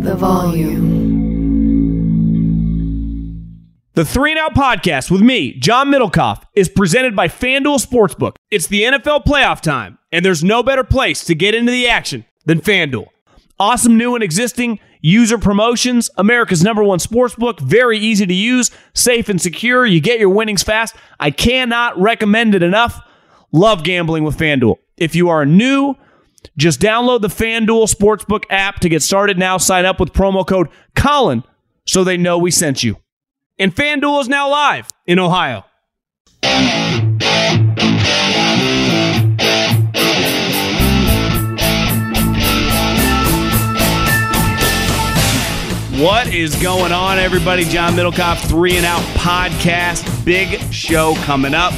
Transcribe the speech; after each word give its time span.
The 0.00 0.14
volume. 0.14 0.80
The 3.92 4.04
Three 4.06 4.30
and 4.30 4.38
Out 4.38 4.54
podcast 4.54 5.10
with 5.10 5.20
me, 5.20 5.52
John 5.58 5.90
Middlekauff, 5.90 6.42
is 6.54 6.70
presented 6.70 7.14
by 7.14 7.28
FanDuel 7.28 7.86
Sportsbook. 7.86 8.36
It's 8.50 8.66
the 8.66 8.84
NFL 8.84 9.26
playoff 9.26 9.60
time, 9.60 9.98
and 10.10 10.24
there's 10.24 10.42
no 10.42 10.62
better 10.62 10.84
place 10.84 11.22
to 11.24 11.34
get 11.34 11.54
into 11.54 11.70
the 11.70 11.86
action 11.86 12.24
than 12.46 12.62
FanDuel. 12.62 13.08
Awesome 13.58 13.98
new 13.98 14.14
and 14.14 14.24
existing 14.24 14.80
user 15.02 15.36
promotions, 15.36 16.08
America's 16.16 16.62
number 16.62 16.82
one 16.82 16.98
sportsbook, 16.98 17.60
very 17.60 17.98
easy 17.98 18.26
to 18.26 18.34
use, 18.34 18.70
safe 18.94 19.28
and 19.28 19.38
secure. 19.38 19.84
You 19.84 20.00
get 20.00 20.18
your 20.18 20.30
winnings 20.30 20.62
fast. 20.62 20.96
I 21.18 21.30
cannot 21.30 22.00
recommend 22.00 22.54
it 22.54 22.62
enough. 22.62 22.98
Love 23.52 23.84
gambling 23.84 24.24
with 24.24 24.38
FanDuel. 24.38 24.76
If 24.96 25.14
you 25.14 25.28
are 25.28 25.44
new, 25.44 25.94
just 26.56 26.80
download 26.80 27.20
the 27.20 27.28
FanDuel 27.28 27.92
Sportsbook 27.92 28.44
app 28.50 28.80
to 28.80 28.88
get 28.88 29.02
started 29.02 29.38
now. 29.38 29.56
Sign 29.56 29.84
up 29.84 30.00
with 30.00 30.12
promo 30.12 30.46
code 30.46 30.68
Colin 30.94 31.44
so 31.86 32.04
they 32.04 32.16
know 32.16 32.38
we 32.38 32.50
sent 32.50 32.82
you. 32.82 32.96
And 33.58 33.74
FanDuel 33.74 34.22
is 34.22 34.28
now 34.28 34.50
live 34.50 34.88
in 35.06 35.18
Ohio. 35.18 35.64
What 46.00 46.28
is 46.28 46.56
going 46.62 46.92
on, 46.92 47.18
everybody? 47.18 47.64
John 47.64 47.92
Middlekauff, 47.92 48.48
Three 48.48 48.78
and 48.78 48.86
Out 48.86 49.02
Podcast. 49.18 50.24
Big 50.24 50.58
show 50.72 51.14
coming 51.24 51.52
up 51.52 51.74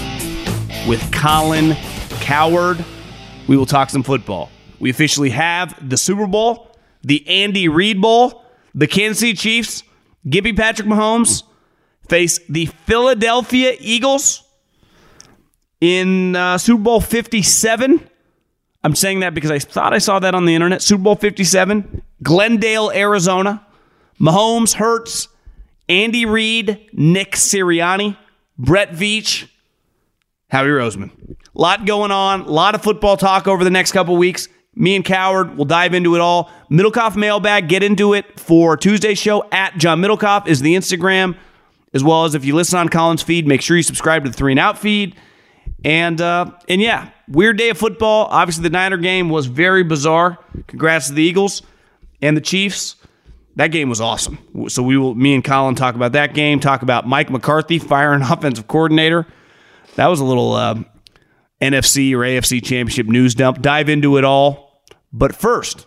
with 0.86 1.02
Colin 1.12 1.74
Cowherd. 2.20 2.84
We 3.46 3.56
will 3.56 3.66
talk 3.66 3.90
some 3.90 4.02
football. 4.02 4.50
We 4.78 4.90
officially 4.90 5.30
have 5.30 5.88
the 5.88 5.96
Super 5.96 6.26
Bowl, 6.26 6.76
the 7.02 7.26
Andy 7.28 7.68
Reid 7.68 8.00
Bowl, 8.00 8.44
the 8.74 8.86
Kansas 8.86 9.20
City 9.20 9.34
Chiefs, 9.34 9.82
Gibby 10.28 10.52
Patrick 10.52 10.88
Mahomes 10.88 11.42
face 12.08 12.38
the 12.48 12.66
Philadelphia 12.66 13.76
Eagles 13.80 14.42
in 15.80 16.36
uh, 16.36 16.58
Super 16.58 16.82
Bowl 16.82 17.00
57. 17.00 18.08
I'm 18.84 18.94
saying 18.94 19.20
that 19.20 19.34
because 19.34 19.50
I 19.50 19.58
thought 19.58 19.92
I 19.92 19.98
saw 19.98 20.18
that 20.18 20.34
on 20.34 20.44
the 20.44 20.54
internet. 20.54 20.82
Super 20.82 21.02
Bowl 21.02 21.16
57, 21.16 22.02
Glendale, 22.22 22.90
Arizona. 22.92 23.66
Mahomes, 24.20 24.74
Hurts, 24.74 25.28
Andy 25.88 26.26
Reid, 26.26 26.88
Nick 26.92 27.32
Sirianni, 27.32 28.16
Brett 28.56 28.92
Veach, 28.92 29.48
Howie 30.48 30.68
Roseman. 30.68 31.10
Lot 31.54 31.84
going 31.84 32.10
on, 32.10 32.42
a 32.42 32.50
lot 32.50 32.74
of 32.74 32.82
football 32.82 33.16
talk 33.16 33.46
over 33.46 33.62
the 33.64 33.70
next 33.70 33.92
couple 33.92 34.16
weeks. 34.16 34.48
Me 34.74 34.96
and 34.96 35.04
Cowherd 35.04 35.56
will 35.56 35.66
dive 35.66 35.92
into 35.92 36.14
it 36.14 36.20
all. 36.20 36.50
Middlekauff 36.70 37.14
mailbag, 37.14 37.68
get 37.68 37.82
into 37.82 38.14
it 38.14 38.40
for 38.40 38.76
Tuesday's 38.76 39.18
show 39.18 39.46
at 39.52 39.76
John 39.76 40.00
Middlekauff 40.00 40.46
is 40.46 40.60
the 40.60 40.74
Instagram, 40.74 41.36
as 41.92 42.02
well 42.02 42.24
as 42.24 42.34
if 42.34 42.44
you 42.46 42.54
listen 42.54 42.78
on 42.78 42.88
Colin's 42.88 43.22
feed, 43.22 43.46
make 43.46 43.60
sure 43.60 43.76
you 43.76 43.82
subscribe 43.82 44.24
to 44.24 44.30
the 44.30 44.36
Three 44.36 44.52
and 44.52 44.58
Out 44.58 44.78
feed. 44.78 45.14
And 45.84 46.20
uh, 46.20 46.52
and 46.68 46.80
yeah, 46.80 47.10
weird 47.28 47.58
day 47.58 47.68
of 47.68 47.76
football. 47.76 48.28
Obviously, 48.30 48.62
the 48.62 48.70
Niner 48.70 48.96
game 48.96 49.28
was 49.28 49.46
very 49.46 49.82
bizarre. 49.82 50.38
Congrats 50.68 51.08
to 51.08 51.12
the 51.12 51.22
Eagles 51.22 51.62
and 52.22 52.36
the 52.36 52.40
Chiefs. 52.40 52.96
That 53.56 53.68
game 53.68 53.90
was 53.90 54.00
awesome. 54.00 54.38
So 54.68 54.82
we 54.82 54.96
will, 54.96 55.14
me 55.14 55.34
and 55.34 55.44
Colin, 55.44 55.74
talk 55.74 55.94
about 55.94 56.12
that 56.12 56.32
game. 56.32 56.58
Talk 56.60 56.82
about 56.82 57.06
Mike 57.06 57.30
McCarthy 57.30 57.78
firing 57.78 58.22
offensive 58.30 58.66
coordinator. 58.66 59.26
That 59.96 60.06
was 60.06 60.20
a 60.20 60.24
little 60.24 60.54
uh, 60.54 60.76
NFC 61.62 62.12
or 62.12 62.18
AFC 62.18 62.62
championship 62.62 63.06
news 63.06 63.34
dump. 63.34 63.62
Dive 63.62 63.88
into 63.88 64.18
it 64.18 64.24
all. 64.24 64.82
But 65.12 65.34
first, 65.34 65.86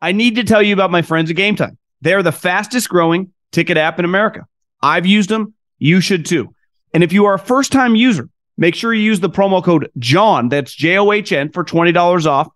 I 0.00 0.12
need 0.12 0.36
to 0.36 0.44
tell 0.44 0.62
you 0.62 0.72
about 0.72 0.90
my 0.90 1.02
friends 1.02 1.28
at 1.28 1.36
Game 1.36 1.56
Time. 1.56 1.76
They're 2.00 2.22
the 2.22 2.32
fastest 2.32 2.88
growing 2.88 3.32
ticket 3.50 3.76
app 3.76 3.98
in 3.98 4.04
America. 4.04 4.46
I've 4.80 5.06
used 5.06 5.28
them. 5.28 5.54
You 5.78 6.00
should 6.00 6.24
too. 6.24 6.54
And 6.94 7.02
if 7.02 7.12
you 7.12 7.24
are 7.26 7.34
a 7.34 7.38
first 7.38 7.72
time 7.72 7.96
user, 7.96 8.28
make 8.56 8.74
sure 8.74 8.94
you 8.94 9.02
use 9.02 9.20
the 9.20 9.28
promo 9.28 9.62
code 9.62 9.90
JOHN, 9.98 10.48
that's 10.48 10.74
J 10.74 10.96
O 10.98 11.12
H 11.12 11.32
N, 11.32 11.50
for 11.50 11.64
$20 11.64 12.26
off 12.26 12.48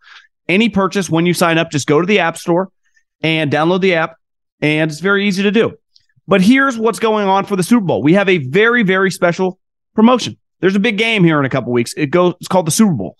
any 0.48 0.68
purchase 0.68 1.10
when 1.10 1.26
you 1.26 1.34
sign 1.34 1.58
up. 1.58 1.70
Just 1.70 1.88
go 1.88 2.00
to 2.00 2.06
the 2.06 2.20
App 2.20 2.36
Store 2.36 2.70
and 3.22 3.50
download 3.50 3.80
the 3.80 3.94
app 3.94 4.16
and 4.60 4.90
it's 4.90 5.00
very 5.00 5.26
easy 5.26 5.42
to 5.42 5.50
do. 5.50 5.76
But 6.28 6.40
here's 6.40 6.78
what's 6.78 7.00
going 7.00 7.26
on 7.26 7.44
for 7.44 7.56
the 7.56 7.62
Super 7.62 7.84
Bowl. 7.84 8.02
We 8.02 8.14
have 8.14 8.28
a 8.28 8.38
very, 8.38 8.84
very 8.84 9.10
special 9.10 9.58
promotion. 9.94 10.38
There's 10.62 10.76
a 10.76 10.80
big 10.80 10.96
game 10.96 11.24
here 11.24 11.40
in 11.40 11.44
a 11.44 11.50
couple 11.50 11.72
weeks. 11.72 11.92
It 11.94 12.06
goes, 12.06 12.34
it's 12.40 12.46
called 12.46 12.68
the 12.68 12.70
Super 12.70 12.92
Bowl. 12.92 13.16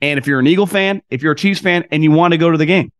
And 0.00 0.18
if 0.18 0.26
you're 0.26 0.40
an 0.40 0.46
Eagle 0.46 0.66
fan, 0.66 1.02
if 1.10 1.22
you're 1.22 1.32
a 1.32 1.36
Chiefs 1.36 1.60
fan, 1.60 1.84
and 1.90 2.02
you 2.02 2.10
want 2.10 2.32
to 2.32 2.38
go 2.38 2.50
to 2.50 2.56
the 2.56 2.64
game, 2.64 2.90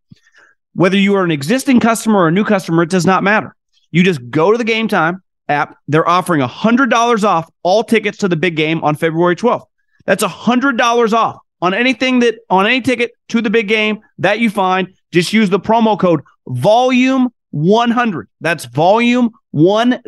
whether 0.75 0.99
you 0.99 1.15
are 1.15 1.25
an 1.25 1.31
existing 1.31 1.81
customer 1.81 2.21
or 2.21 2.29
a 2.29 2.31
new 2.31 2.45
customer, 2.45 2.83
it 2.83 2.91
does 2.91 3.07
not 3.07 3.23
matter. 3.25 3.57
You 3.91 4.05
just 4.05 4.31
go 4.31 4.53
to 4.53 4.59
the 4.59 4.65
Game 4.65 4.87
Time 4.87 5.23
app. 5.49 5.79
They're 5.89 6.07
offering 6.07 6.43
$100 6.43 7.25
off 7.25 7.51
all 7.63 7.83
tickets 7.83 8.19
to 8.19 8.29
the 8.29 8.37
big 8.37 8.55
game 8.55 8.85
on 8.85 8.97
February 8.97 9.35
12th. 9.35 9.65
That's 10.05 10.23
$100 10.23 11.13
off 11.15 11.39
on 11.63 11.73
anything 11.73 12.19
that, 12.19 12.37
on 12.51 12.67
any 12.67 12.83
ticket 12.83 13.13
to 13.29 13.41
the 13.41 13.49
big 13.49 13.67
game 13.67 14.01
that 14.19 14.41
you 14.41 14.51
find. 14.51 14.95
Just 15.11 15.33
use 15.33 15.49
the 15.49 15.59
promo 15.59 15.99
code 15.99 16.21
volume 16.47 17.31
100. 17.51 18.29
That's 18.43 18.67
volume 18.67 19.31
100. 19.53 20.03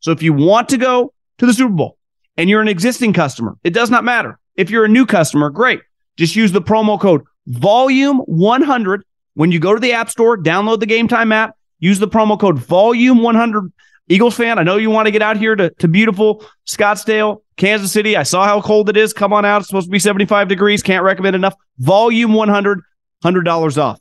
So 0.00 0.10
if 0.10 0.20
you 0.20 0.32
want 0.32 0.68
to 0.70 0.76
go 0.76 1.12
to 1.38 1.46
the 1.46 1.54
Super 1.54 1.72
Bowl 1.72 1.96
and 2.36 2.48
you're 2.48 2.60
an 2.60 2.68
existing 2.68 3.12
customer, 3.12 3.56
it 3.64 3.72
does 3.74 3.90
not 3.90 4.04
matter. 4.04 4.38
If 4.56 4.70
you're 4.70 4.84
a 4.84 4.88
new 4.88 5.06
customer, 5.06 5.50
great. 5.50 5.80
Just 6.16 6.36
use 6.36 6.52
the 6.52 6.62
promo 6.62 7.00
code 7.00 7.22
volume 7.46 8.18
100 8.18 9.04
when 9.34 9.50
you 9.50 9.58
go 9.58 9.74
to 9.74 9.80
the 9.80 9.92
App 9.92 10.10
Store, 10.10 10.36
download 10.36 10.80
the 10.80 10.86
Game 10.86 11.08
Time 11.08 11.32
app, 11.32 11.56
use 11.78 11.98
the 11.98 12.08
promo 12.08 12.38
code 12.38 12.58
volume 12.58 13.22
100. 13.22 13.72
Eagles 14.08 14.36
fan, 14.36 14.58
I 14.58 14.62
know 14.62 14.76
you 14.76 14.90
want 14.90 15.06
to 15.06 15.12
get 15.12 15.22
out 15.22 15.36
here 15.36 15.54
to, 15.56 15.70
to 15.70 15.88
beautiful 15.88 16.44
Scottsdale, 16.66 17.42
Kansas 17.56 17.92
City. 17.92 18.16
I 18.16 18.24
saw 18.24 18.44
how 18.44 18.60
cold 18.60 18.90
it 18.90 18.96
is. 18.96 19.12
Come 19.12 19.32
on 19.32 19.44
out. 19.44 19.60
It's 19.60 19.68
supposed 19.68 19.86
to 19.86 19.90
be 19.90 19.98
75 19.98 20.48
degrees. 20.48 20.82
Can't 20.82 21.04
recommend 21.04 21.36
enough. 21.36 21.54
Volume 21.78 22.34
100, 22.34 22.80
$100 23.24 23.78
off. 23.78 24.00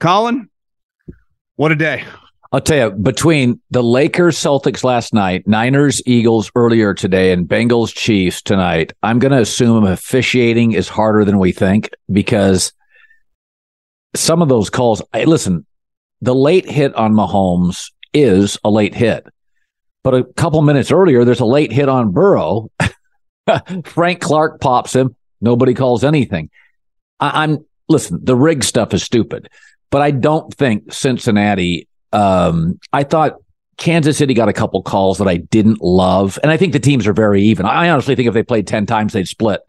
Colin, 0.00 0.48
what 1.56 1.72
a 1.72 1.76
day. 1.76 2.04
I'll 2.50 2.60
tell 2.62 2.90
you, 2.90 2.96
between 2.96 3.60
the 3.70 3.82
Lakers 3.82 4.38
Celtics 4.38 4.82
last 4.82 5.12
night, 5.12 5.46
Niners 5.46 6.00
Eagles 6.06 6.50
earlier 6.54 6.94
today, 6.94 7.30
and 7.32 7.46
Bengals 7.46 7.94
Chiefs 7.94 8.40
tonight, 8.40 8.94
I'm 9.02 9.18
going 9.18 9.32
to 9.32 9.40
assume 9.40 9.84
officiating 9.84 10.72
is 10.72 10.88
harder 10.88 11.26
than 11.26 11.38
we 11.38 11.52
think 11.52 11.90
because 12.10 12.72
some 14.16 14.40
of 14.40 14.48
those 14.48 14.70
calls, 14.70 15.02
listen, 15.14 15.66
the 16.22 16.34
late 16.34 16.68
hit 16.68 16.94
on 16.94 17.12
Mahomes 17.12 17.92
is 18.14 18.58
a 18.64 18.70
late 18.70 18.94
hit. 18.94 19.26
But 20.02 20.14
a 20.14 20.24
couple 20.24 20.62
minutes 20.62 20.90
earlier, 20.90 21.24
there's 21.26 21.40
a 21.40 21.44
late 21.46 21.70
hit 21.70 21.90
on 21.90 22.12
Burrow. 22.12 22.70
Frank 23.84 24.20
Clark 24.20 24.60
pops 24.60 24.94
him. 24.94 25.14
Nobody 25.42 25.74
calls 25.74 26.02
anything. 26.02 26.48
I- 27.20 27.42
I'm, 27.44 27.58
listen, 27.90 28.20
the 28.22 28.36
rig 28.36 28.64
stuff 28.64 28.94
is 28.94 29.02
stupid. 29.02 29.50
But 29.90 30.00
I 30.00 30.12
don't 30.12 30.52
think 30.54 30.92
Cincinnati. 30.92 31.87
Um, 32.12 32.78
I 32.92 33.04
thought 33.04 33.36
Kansas 33.76 34.18
City 34.18 34.34
got 34.34 34.48
a 34.48 34.52
couple 34.52 34.82
calls 34.82 35.18
that 35.18 35.28
I 35.28 35.36
didn't 35.36 35.80
love, 35.80 36.38
and 36.42 36.50
I 36.50 36.56
think 36.56 36.72
the 36.72 36.80
teams 36.80 37.06
are 37.06 37.12
very 37.12 37.42
even. 37.42 37.66
I 37.66 37.88
honestly 37.90 38.14
think 38.14 38.28
if 38.28 38.34
they 38.34 38.42
played 38.42 38.66
ten 38.66 38.86
times, 38.86 39.12
they'd 39.12 39.28
split 39.28 39.60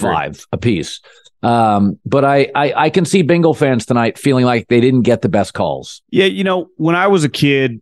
five 0.00 0.46
apiece. 0.52 1.00
Um, 1.42 1.98
but 2.04 2.24
I, 2.24 2.50
I 2.54 2.72
I 2.74 2.90
can 2.90 3.04
see 3.04 3.22
Bengal 3.22 3.54
fans 3.54 3.86
tonight 3.86 4.18
feeling 4.18 4.44
like 4.44 4.68
they 4.68 4.80
didn't 4.80 5.02
get 5.02 5.22
the 5.22 5.28
best 5.28 5.54
calls. 5.54 6.02
Yeah, 6.10 6.26
you 6.26 6.44
know, 6.44 6.68
when 6.76 6.94
I 6.94 7.06
was 7.06 7.24
a 7.24 7.28
kid, 7.28 7.80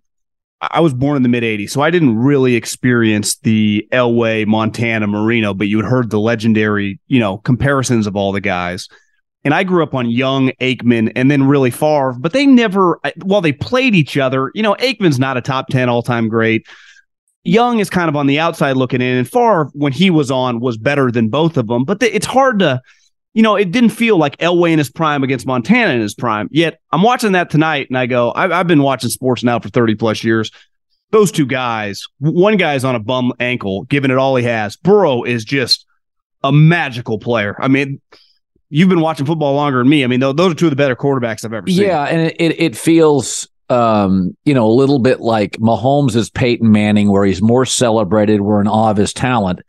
I 0.60 0.80
was 0.80 0.94
born 0.94 1.16
in 1.16 1.22
the 1.22 1.28
mid 1.28 1.42
80s, 1.42 1.70
so 1.70 1.80
I 1.80 1.90
didn't 1.90 2.16
really 2.18 2.54
experience 2.54 3.36
the 3.38 3.86
Elway, 3.92 4.46
Montana, 4.46 5.06
Marino, 5.06 5.52
but 5.52 5.68
you 5.68 5.78
had 5.78 5.86
heard 5.86 6.10
the 6.10 6.20
legendary, 6.20 7.00
you 7.08 7.18
know, 7.18 7.38
comparisons 7.38 8.06
of 8.06 8.16
all 8.16 8.32
the 8.32 8.40
guys. 8.40 8.88
And 9.46 9.54
I 9.54 9.62
grew 9.62 9.84
up 9.84 9.94
on 9.94 10.10
Young, 10.10 10.50
Aikman, 10.60 11.12
and 11.14 11.30
then 11.30 11.44
really 11.46 11.70
Favre, 11.70 12.16
but 12.18 12.32
they 12.32 12.46
never, 12.46 12.98
while 13.22 13.40
they 13.40 13.52
played 13.52 13.94
each 13.94 14.18
other, 14.18 14.50
you 14.56 14.62
know, 14.62 14.74
Aikman's 14.80 15.20
not 15.20 15.36
a 15.36 15.40
top 15.40 15.68
10 15.68 15.88
all 15.88 16.02
time 16.02 16.28
great. 16.28 16.66
Young 17.44 17.78
is 17.78 17.88
kind 17.88 18.08
of 18.08 18.16
on 18.16 18.26
the 18.26 18.40
outside 18.40 18.76
looking 18.76 19.00
in, 19.00 19.18
and 19.18 19.30
Favre, 19.30 19.70
when 19.72 19.92
he 19.92 20.10
was 20.10 20.32
on, 20.32 20.58
was 20.58 20.76
better 20.76 21.12
than 21.12 21.28
both 21.28 21.56
of 21.56 21.68
them. 21.68 21.84
But 21.84 22.00
the, 22.00 22.12
it's 22.12 22.26
hard 22.26 22.58
to, 22.58 22.82
you 23.34 23.42
know, 23.42 23.54
it 23.54 23.70
didn't 23.70 23.90
feel 23.90 24.18
like 24.18 24.36
Elway 24.38 24.72
in 24.72 24.78
his 24.78 24.90
prime 24.90 25.22
against 25.22 25.46
Montana 25.46 25.92
in 25.92 26.00
his 26.00 26.16
prime. 26.16 26.48
Yet 26.50 26.80
I'm 26.90 27.02
watching 27.02 27.30
that 27.30 27.48
tonight 27.48 27.86
and 27.88 27.96
I 27.96 28.06
go, 28.06 28.32
I've, 28.34 28.50
I've 28.50 28.66
been 28.66 28.82
watching 28.82 29.10
sports 29.10 29.44
now 29.44 29.60
for 29.60 29.68
30 29.68 29.94
plus 29.94 30.24
years. 30.24 30.50
Those 31.12 31.30
two 31.30 31.46
guys, 31.46 32.04
one 32.18 32.56
guy's 32.56 32.82
on 32.82 32.96
a 32.96 33.00
bum 33.00 33.32
ankle, 33.38 33.84
giving 33.84 34.10
it 34.10 34.18
all 34.18 34.34
he 34.34 34.42
has. 34.42 34.76
Burrow 34.76 35.22
is 35.22 35.44
just 35.44 35.86
a 36.42 36.50
magical 36.50 37.20
player. 37.20 37.54
I 37.60 37.68
mean, 37.68 38.00
you've 38.68 38.88
been 38.88 39.00
watching 39.00 39.26
football 39.26 39.54
longer 39.54 39.78
than 39.78 39.88
me. 39.88 40.04
I 40.04 40.06
mean, 40.06 40.20
those 40.20 40.38
are 40.38 40.54
two 40.54 40.66
of 40.66 40.70
the 40.70 40.76
better 40.76 40.96
quarterbacks 40.96 41.44
I've 41.44 41.52
ever 41.52 41.68
seen. 41.68 41.82
Yeah, 41.82 42.04
and 42.04 42.32
it 42.38 42.60
it, 42.60 42.76
feels 42.76 43.48
um, 43.68 44.36
you 44.44 44.54
know, 44.54 44.66
a 44.66 44.72
little 44.72 44.98
bit 44.98 45.20
like 45.20 45.52
Mahomes 45.52 46.14
is 46.16 46.30
Peyton 46.30 46.70
Manning, 46.70 47.10
where 47.10 47.24
he's 47.24 47.42
more 47.42 47.66
celebrated, 47.66 48.40
we're 48.40 48.60
in 48.60 48.68
awe 48.68 48.90
of 48.90 48.96
his 48.96 49.12
talent 49.12 49.60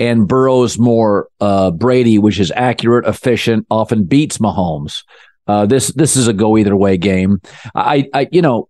and 0.00 0.26
Burrow's 0.26 0.78
more 0.78 1.28
uh, 1.40 1.70
Brady, 1.70 2.18
which 2.18 2.40
is 2.40 2.52
accurate, 2.54 3.06
efficient, 3.06 3.66
often 3.70 4.04
beats 4.04 4.38
Mahomes. 4.38 5.04
Uh, 5.46 5.66
this 5.66 5.88
this 5.88 6.16
is 6.16 6.26
a 6.26 6.32
go 6.32 6.56
either 6.56 6.76
way 6.76 6.96
game. 6.96 7.40
I, 7.74 8.08
I 8.12 8.28
you 8.32 8.42
know, 8.42 8.68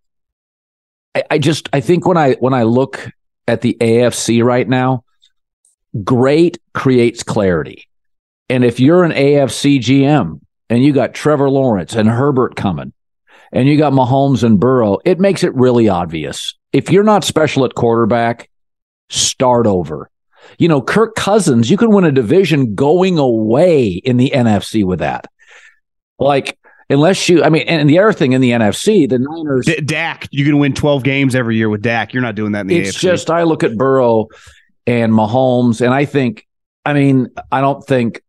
I, 1.15 1.25
I 1.31 1.39
just 1.39 1.69
I 1.73 1.81
think 1.81 2.07
when 2.07 2.17
I 2.17 2.35
when 2.35 2.53
I 2.53 2.65
look 2.65 3.11
at 3.47 3.61
the 3.61 3.77
AFC 3.81 4.43
right 4.43 4.69
now, 4.69 5.05
great 6.03 6.59
creates 6.73 7.23
clarity, 7.23 7.89
and 8.49 8.65
if 8.65 8.81
you're 8.81 9.05
an 9.05 9.13
AFC 9.13 9.79
GM 9.79 10.41
and 10.69 10.85
you 10.85 10.93
got 10.93 11.15
Trevor 11.15 11.51
Lawrence 11.51 11.95
and 11.95 12.09
Herbert 12.09 12.57
coming, 12.57 12.93
and 13.53 13.69
you 13.69 13.79
got 13.79 13.93
Mahomes 13.93 14.43
and 14.43 14.59
Burrow, 14.59 14.99
it 15.05 15.21
makes 15.21 15.45
it 15.45 15.55
really 15.55 15.89
obvious. 15.89 16.55
If 16.73 16.91
you're 16.91 17.05
not 17.05 17.25
special 17.25 17.65
at 17.65 17.75
quarterback, 17.75 18.51
start 19.09 19.67
over 19.67 20.11
you 20.59 20.69
know, 20.69 20.81
Kirk 20.81 21.15
Cousins, 21.15 21.71
you 21.71 21.77
can 21.77 21.91
win 21.91 22.05
a 22.05 22.13
division 22.13 22.75
going 22.75 23.19
away 23.19 23.89
in 23.89 24.17
the 24.17 24.33
NFC 24.35 24.85
with 24.85 25.01
that. 25.01 25.27
Like, 26.19 26.59
unless 26.89 27.29
you, 27.29 27.43
I 27.43 27.49
mean, 27.49 27.67
and 27.67 27.89
the 27.89 27.99
other 27.99 28.13
thing 28.13 28.33
in 28.33 28.41
the 28.41 28.51
NFC, 28.51 29.09
the 29.09 29.19
Niners. 29.19 29.67
D- 29.67 29.81
Dak, 29.81 30.29
you 30.31 30.45
can 30.45 30.59
win 30.59 30.75
12 30.75 31.03
games 31.03 31.35
every 31.35 31.57
year 31.57 31.69
with 31.69 31.83
Dak. 31.83 32.13
You're 32.13 32.23
not 32.23 32.35
doing 32.35 32.53
that 32.53 32.63
in 32.63 32.67
the 32.69 32.79
it's 32.79 32.97
AFC. 32.97 33.01
just, 33.01 33.31
I 33.31 33.43
look 33.43 33.65
at 33.65 33.77
Burrow 33.77 34.29
and 34.87 35.13
Mahomes, 35.13 35.81
and 35.81 35.93
I 35.93 36.05
think, 36.05 36.47
I 36.85 36.93
mean, 36.93 37.29
I 37.51 37.61
don't 37.61 37.85
think, 37.85 38.23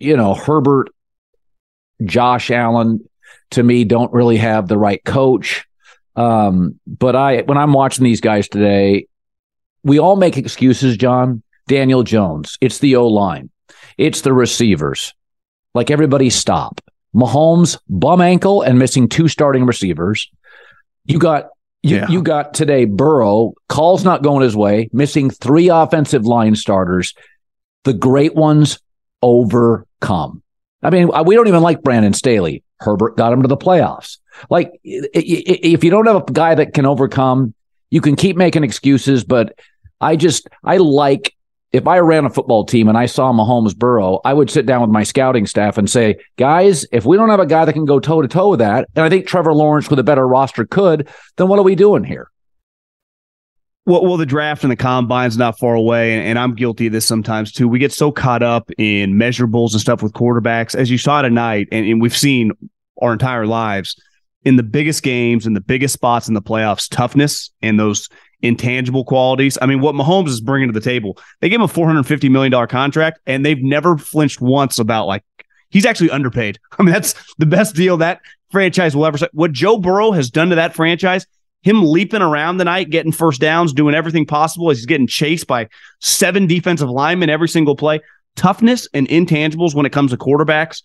you 0.00 0.16
know, 0.16 0.34
Herbert, 0.34 0.90
Josh 2.04 2.50
Allen, 2.50 3.08
to 3.52 3.62
me, 3.62 3.84
don't 3.84 4.12
really 4.12 4.38
have 4.38 4.66
the 4.66 4.78
right 4.78 5.02
coach. 5.04 5.66
Um, 6.16 6.80
but 6.86 7.14
I, 7.14 7.42
when 7.42 7.58
I'm 7.58 7.72
watching 7.72 8.04
these 8.04 8.20
guys 8.20 8.48
today, 8.48 9.06
we 9.84 9.98
all 9.98 10.16
make 10.16 10.36
excuses, 10.36 10.96
John. 10.96 11.42
Daniel 11.68 12.02
Jones, 12.02 12.58
it's 12.60 12.78
the 12.78 12.96
O 12.96 13.06
line, 13.06 13.48
it's 13.96 14.22
the 14.22 14.32
receivers. 14.32 15.14
Like 15.72 15.92
everybody, 15.92 16.28
stop. 16.28 16.80
Mahomes, 17.14 17.78
bum 17.88 18.20
ankle 18.20 18.62
and 18.62 18.76
missing 18.76 19.08
two 19.08 19.28
starting 19.28 19.64
receivers. 19.64 20.28
You 21.04 21.20
got 21.20 21.48
you, 21.82 21.96
yeah. 21.96 22.08
you 22.08 22.22
got 22.22 22.54
today 22.54 22.86
Burrow, 22.86 23.54
calls 23.68 24.04
not 24.04 24.22
going 24.22 24.42
his 24.42 24.56
way, 24.56 24.90
missing 24.92 25.30
three 25.30 25.68
offensive 25.68 26.24
line 26.24 26.56
starters. 26.56 27.14
The 27.84 27.94
great 27.94 28.34
ones 28.34 28.80
overcome. 29.22 30.42
I 30.82 30.90
mean, 30.90 31.10
uh, 31.12 31.22
we 31.24 31.34
don't 31.34 31.48
even 31.48 31.62
like 31.62 31.82
Brandon 31.82 32.12
Staley. 32.12 32.62
Herbert 32.78 33.16
got 33.16 33.32
him 33.32 33.42
to 33.42 33.48
the 33.48 33.56
playoffs. 33.56 34.18
Like, 34.48 34.72
if 34.82 35.84
you 35.84 35.90
don't 35.90 36.06
have 36.06 36.16
a 36.16 36.32
guy 36.32 36.54
that 36.54 36.72
can 36.72 36.86
overcome, 36.86 37.54
you 37.90 38.00
can 38.00 38.16
keep 38.16 38.36
making 38.36 38.64
excuses, 38.64 39.24
but 39.24 39.58
I 40.00 40.16
just 40.16 40.48
I 40.64 40.78
like 40.78 41.34
if 41.72 41.86
I 41.86 41.98
ran 41.98 42.24
a 42.24 42.30
football 42.30 42.64
team 42.64 42.88
and 42.88 42.98
I 42.98 43.06
saw 43.06 43.32
Mahomes 43.32 43.76
Burrow, 43.76 44.20
I 44.24 44.34
would 44.34 44.50
sit 44.50 44.66
down 44.66 44.80
with 44.80 44.90
my 44.90 45.04
scouting 45.04 45.46
staff 45.46 45.78
and 45.78 45.88
say, 45.88 46.16
guys, 46.36 46.84
if 46.90 47.04
we 47.04 47.16
don't 47.16 47.30
have 47.30 47.40
a 47.40 47.46
guy 47.46 47.64
that 47.64 47.72
can 47.72 47.84
go 47.84 48.00
toe 48.00 48.22
to 48.22 48.28
toe 48.28 48.50
with 48.50 48.58
that, 48.58 48.88
and 48.96 49.04
I 49.04 49.08
think 49.08 49.26
Trevor 49.26 49.54
Lawrence 49.54 49.88
with 49.88 49.98
a 49.98 50.04
better 50.04 50.26
roster 50.26 50.66
could, 50.66 51.08
then 51.36 51.48
what 51.48 51.58
are 51.58 51.64
we 51.64 51.76
doing 51.76 52.02
here? 52.02 52.29
Well, 53.90 54.06
well, 54.06 54.16
the 54.16 54.24
draft 54.24 54.62
and 54.62 54.70
the 54.70 54.76
combine's 54.76 55.36
not 55.36 55.58
far 55.58 55.74
away, 55.74 56.14
and, 56.14 56.24
and 56.24 56.38
I'm 56.38 56.54
guilty 56.54 56.86
of 56.86 56.92
this 56.92 57.04
sometimes 57.04 57.50
too. 57.50 57.66
We 57.66 57.80
get 57.80 57.92
so 57.92 58.12
caught 58.12 58.40
up 58.40 58.70
in 58.78 59.14
measurables 59.14 59.72
and 59.72 59.80
stuff 59.80 60.00
with 60.00 60.12
quarterbacks, 60.12 60.76
as 60.76 60.92
you 60.92 60.96
saw 60.96 61.22
tonight, 61.22 61.66
and, 61.72 61.84
and 61.84 62.00
we've 62.00 62.16
seen 62.16 62.52
our 63.02 63.12
entire 63.12 63.48
lives 63.48 64.00
in 64.44 64.54
the 64.54 64.62
biggest 64.62 65.02
games 65.02 65.44
and 65.44 65.56
the 65.56 65.60
biggest 65.60 65.92
spots 65.92 66.28
in 66.28 66.34
the 66.34 66.40
playoffs, 66.40 66.88
toughness 66.88 67.50
and 67.62 67.80
those 67.80 68.08
intangible 68.42 69.04
qualities. 69.04 69.58
I 69.60 69.66
mean, 69.66 69.80
what 69.80 69.96
Mahomes 69.96 70.28
is 70.28 70.40
bringing 70.40 70.68
to 70.68 70.72
the 70.72 70.80
table, 70.80 71.18
they 71.40 71.48
gave 71.48 71.58
him 71.58 71.64
a 71.64 71.66
$450 71.66 72.30
million 72.30 72.68
contract 72.68 73.18
and 73.26 73.44
they've 73.44 73.60
never 73.60 73.98
flinched 73.98 74.40
once 74.40 74.78
about 74.78 75.08
like, 75.08 75.24
he's 75.70 75.84
actually 75.84 76.10
underpaid. 76.10 76.60
I 76.78 76.84
mean, 76.84 76.92
that's 76.92 77.16
the 77.38 77.46
best 77.46 77.74
deal 77.74 77.96
that 77.96 78.20
franchise 78.52 78.94
will 78.94 79.06
ever 79.06 79.18
say. 79.18 79.26
What 79.32 79.50
Joe 79.50 79.78
Burrow 79.78 80.12
has 80.12 80.30
done 80.30 80.50
to 80.50 80.54
that 80.54 80.76
franchise, 80.76 81.26
him 81.62 81.84
leaping 81.84 82.22
around 82.22 82.56
the 82.56 82.64
night, 82.64 82.90
getting 82.90 83.12
first 83.12 83.40
downs, 83.40 83.72
doing 83.72 83.94
everything 83.94 84.26
possible 84.26 84.70
as 84.70 84.78
he's 84.78 84.86
getting 84.86 85.06
chased 85.06 85.46
by 85.46 85.68
seven 86.00 86.46
defensive 86.46 86.88
linemen 86.88 87.30
every 87.30 87.48
single 87.48 87.76
play. 87.76 88.00
Toughness 88.36 88.88
and 88.94 89.08
intangibles 89.08 89.74
when 89.74 89.86
it 89.86 89.92
comes 89.92 90.10
to 90.12 90.16
quarterbacks 90.16 90.82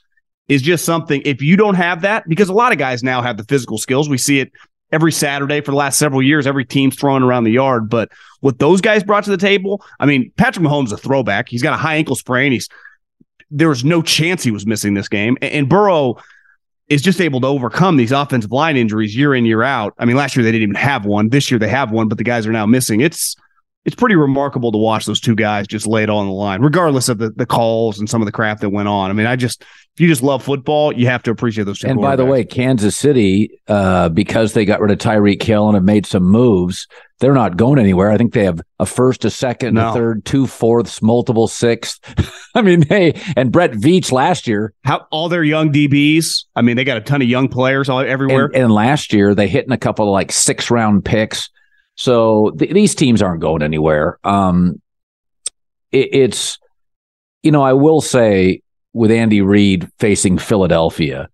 is 0.48 0.62
just 0.62 0.86
something. 0.86 1.22
If 1.25 1.42
you 1.42 1.56
don't 1.56 1.75
have 1.75 2.01
that, 2.01 2.27
because 2.27 2.50
a 2.50 2.54
lot 2.54 2.72
of 2.72 2.77
guys 2.77 3.04
now 3.04 3.22
have 3.22 3.38
the 3.38 3.44
physical 3.45 3.77
skills, 3.77 4.10
we 4.10 4.18
see 4.18 4.39
it 4.39 4.51
every 4.92 5.12
Saturday 5.12 5.62
for 5.62 5.72
the 5.72 5.77
last 5.77 5.98
several 5.98 6.22
years. 6.22 6.45
Every 6.45 6.66
team's 6.66 6.95
throwing 6.95 7.24
around 7.24 7.45
the 7.45 7.51
yard. 7.51 7.89
But 7.89 8.12
what 8.42 8.60
those 8.60 8.81
guys 8.81 9.04
brought 9.04 9.24
to 9.25 9.31
the 9.31 9.38
table, 9.38 9.83
I 10.00 10.06
mean, 10.06 10.31
Patrick 10.38 10.66
Mahomes 10.66 10.92
a 10.92 10.98
throwback. 10.98 11.50
He's 11.50 11.63
got 11.63 11.74
a 11.74 11.78
high 11.78 11.95
ankle 11.95 12.16
sprain. 12.16 12.51
He's 12.51 12.69
there 13.51 13.69
was 13.69 13.86
no 13.86 14.01
chance 14.01 14.44
he 14.44 14.51
was 14.51 14.66
missing 14.66 14.95
this 14.95 15.07
game. 15.07 15.38
And, 15.42 15.51
and 15.51 15.69
Burrow 15.69 16.18
is 16.88 17.02
just 17.02 17.20
able 17.20 17.42
to 17.42 17.48
overcome 17.48 17.98
these 17.98 18.12
offensive 18.12 18.52
line 18.52 18.78
injuries 18.78 19.16
year 19.16 19.34
in, 19.34 19.46
year 19.46 19.64
out. 19.64 19.94
I 19.98 20.06
mean, 20.06 20.16
last 20.16 20.36
year 20.36 20.44
they 20.44 20.52
didn't 20.52 20.64
even 20.64 20.76
have 20.76 21.06
one. 21.06 21.30
This 21.30 21.50
year 21.50 21.60
they 21.60 21.68
have 21.68 21.92
one, 21.92 22.08
but 22.08 22.18
the 22.18 22.24
guys 22.24 22.46
are 22.46 22.52
now 22.52 22.66
missing. 22.66 23.02
It's 23.02 23.36
it's 23.86 23.96
pretty 23.96 24.16
remarkable 24.16 24.72
to 24.72 24.78
watch 24.80 25.06
those 25.06 25.20
two 25.20 25.36
guys 25.36 25.68
just 25.68 25.86
lay 25.86 26.04
it 26.04 26.10
on 26.10 26.26
the 26.26 26.32
line, 26.32 26.62
regardless 26.62 27.08
of 27.08 27.20
the, 27.20 27.30
the 27.30 27.46
calls 27.46 28.00
and 28.00 28.10
some 28.10 28.20
of 28.22 28.26
the 28.26 28.32
crap 28.32 28.60
that 28.62 28.72
went 28.72 28.88
on. 28.88 29.12
I 29.12 29.14
mean, 29.14 29.28
I 29.28 29.36
just 29.36 29.64
if 29.95 30.01
you 30.01 30.09
just 30.09 30.24
love 30.24 30.44
football, 30.44 30.92
you 30.92 31.07
have 31.07 31.24
to 31.24 31.31
appreciate 31.31 31.63
those. 31.63 31.81
and 31.81 32.01
by 32.01 32.18
the 32.18 32.25
way, 32.25 32.44
Kansas 32.44 32.97
City, 32.97 33.62
uh, 33.69 34.09
because 34.09 34.51
they 34.51 34.65
got 34.65 34.81
rid 34.81 34.92
of 34.92 34.97
Tyreek 34.97 35.42
Hill 35.42 35.68
and 35.69 35.75
have 35.75 35.86
made 35.86 36.06
some 36.06 36.24
moves, 36.24 36.86
they're 37.19 37.33
not 37.33 37.56
going 37.56 37.80
anywhere. 37.80 38.12
I 38.12 38.18
think 38.18 38.33
they 38.33 38.44
have 38.44 38.59
a 38.77 38.86
first, 38.86 39.24
a 39.24 39.30
second, 39.30 39.75
no. 39.75 39.92
a 39.92 39.94
third, 39.94 40.25
two 40.25 40.47
fourths, 40.47 41.01
multiple 41.01 41.47
sixth. 41.47 42.01
I 42.56 42.62
mean, 42.62 42.81
hey, 42.81 43.13
and 43.38 43.53
Brett 43.53 43.71
Veach 43.71 44.12
last 44.12 44.47
year, 44.47 44.74
how 44.83 45.07
all 45.12 45.30
their 45.30 45.45
young 45.45 45.71
DBs. 45.71 46.44
I 46.57 46.62
mean, 46.62 46.75
they 46.75 46.83
got 46.83 46.97
a 46.97 47.01
ton 47.01 47.21
of 47.21 47.30
young 47.30 47.47
players 47.47 47.88
all 47.88 48.01
everywhere. 48.01 48.47
And, 48.47 48.56
and 48.56 48.74
last 48.74 49.14
year, 49.14 49.33
they 49.33 49.47
hit 49.47 49.66
in 49.66 49.71
a 49.71 49.78
couple 49.78 50.09
of 50.09 50.11
like 50.11 50.33
six 50.33 50.69
round 50.69 51.06
picks. 51.06 51.49
So 51.95 52.52
th- 52.59 52.73
these 52.73 52.95
teams 52.95 53.21
aren't 53.21 53.40
going 53.40 53.61
anywhere. 53.61 54.19
Um, 54.25 54.81
it, 55.94 56.09
it's, 56.11 56.59
you 57.44 57.52
know, 57.52 57.61
I 57.61 57.71
will 57.71 58.02
say 58.02 58.61
with 58.95 59.11
Andy 59.11 59.42
Reid 59.42 59.90
facing 59.99 60.37
Philadelphia, 60.37 61.30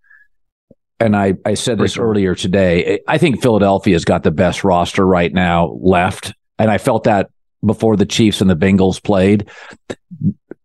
and 0.99 1.15
I, 1.15 1.35
I 1.45 1.53
said 1.53 1.79
this 1.79 1.97
earlier 1.97 2.35
today, 2.35 2.99
I 3.07 3.17
think 3.17 3.41
Philadelphia's 3.41 4.05
got 4.05 4.23
the 4.23 4.31
best 4.31 4.63
roster 4.63 5.05
right 5.05 5.33
now 5.33 5.77
left. 5.81 6.33
And 6.59 6.69
I 6.69 6.77
felt 6.77 7.05
that 7.05 7.31
before 7.65 7.95
the 7.95 8.05
Chiefs 8.05 8.39
and 8.39 8.49
the 8.49 8.55
Bengals 8.55 9.03
played. 9.03 9.49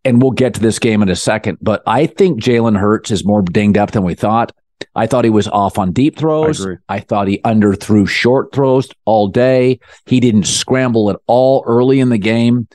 And 0.05 0.21
we'll 0.21 0.33
get 0.33 0.55
to 0.55 0.61
this 0.61 0.79
game 0.79 1.03
in 1.03 1.09
a 1.09 1.17
second, 1.17 1.59
but 1.63 1.83
I 1.87 2.07
think 2.07 2.41
Jalen 2.41 2.79
Hurts 2.79 3.11
is 3.11 3.25
more 3.25 3.43
dinged 3.43 3.79
up 3.79 3.93
than 3.93 4.05
we 4.05 4.15
thought. 4.15 4.53
I 4.95 5.07
thought 5.07 5.25
he 5.25 5.31
was 5.31 5.49
off 5.49 5.79
on 5.79 5.93
deep 5.93 6.17
throws. 6.17 6.67
I, 6.67 6.77
I, 6.89 7.01
thought 7.01 7.29
he 7.29 7.39
underthrew 7.39 8.07
short 8.07 8.53
throws 8.53 8.89
all 9.05 9.29
day. 9.29 9.81
He 10.07 10.21
didn't 10.21 10.45
scramble 10.45 11.11
at 11.11 11.17
all 11.27 11.65
early 11.67 11.99
in 11.99 12.11
the 12.11 12.19
game. 12.19 12.69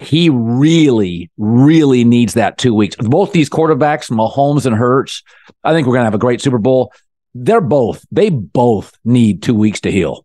He 0.00 0.30
really, 0.30 1.30
really 1.36 2.04
needs 2.04 2.34
that 2.34 2.58
two 2.58 2.74
weeks. 2.74 2.96
Both 2.96 3.32
these 3.32 3.50
quarterbacks, 3.50 4.10
Mahomes 4.10 4.66
and 4.66 4.76
Hurts, 4.76 5.22
I 5.64 5.72
think 5.72 5.86
we're 5.86 5.94
going 5.94 6.02
to 6.02 6.06
have 6.06 6.14
a 6.14 6.18
great 6.18 6.40
Super 6.40 6.58
Bowl. 6.58 6.92
They're 7.34 7.60
both, 7.60 8.04
they 8.10 8.30
both 8.30 8.96
need 9.04 9.42
two 9.42 9.54
weeks 9.54 9.80
to 9.82 9.92
heal. 9.92 10.24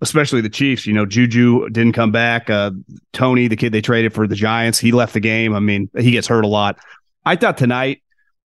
Especially 0.00 0.40
the 0.40 0.50
Chiefs. 0.50 0.86
You 0.86 0.92
know, 0.92 1.06
Juju 1.06 1.68
didn't 1.68 1.92
come 1.92 2.12
back. 2.12 2.50
Uh, 2.50 2.72
Toney, 3.12 3.48
the 3.48 3.56
kid 3.56 3.72
they 3.72 3.80
traded 3.80 4.12
for 4.12 4.26
the 4.26 4.34
Giants, 4.34 4.78
he 4.78 4.92
left 4.92 5.14
the 5.14 5.20
game. 5.20 5.54
I 5.54 5.60
mean, 5.60 5.88
he 5.96 6.10
gets 6.10 6.26
hurt 6.26 6.44
a 6.44 6.48
lot. 6.48 6.78
I 7.24 7.36
thought 7.36 7.56
tonight, 7.56 8.02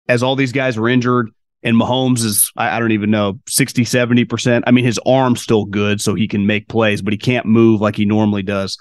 as 0.08 0.24
all 0.24 0.36
these 0.36 0.54
guys 0.54 0.78
were 0.78 0.88
injured, 0.88 1.30
and 1.64 1.76
Mahomes 1.76 2.24
is, 2.24 2.52
I, 2.56 2.78
I, 2.78 2.80
don't 2.80 2.92
even 2.92 3.12
know, 3.12 3.40
60, 3.48 3.84
70%. 3.84 4.64
I 4.66 4.72
mean, 4.72 4.86
his 4.86 5.00
arm's 5.06 5.42
still 5.42 5.66
good, 5.66 6.02
so 6.02 6.16
he 6.16 6.28
can 6.28 6.48
make 6.48 6.68
plays, 6.68 7.02
but 7.02 7.14
he 7.14 7.18
can't 7.18 7.46
move 7.46 7.82
like 7.82 7.96
he 7.96 8.06
normally 8.06 8.44
does. 8.44 8.78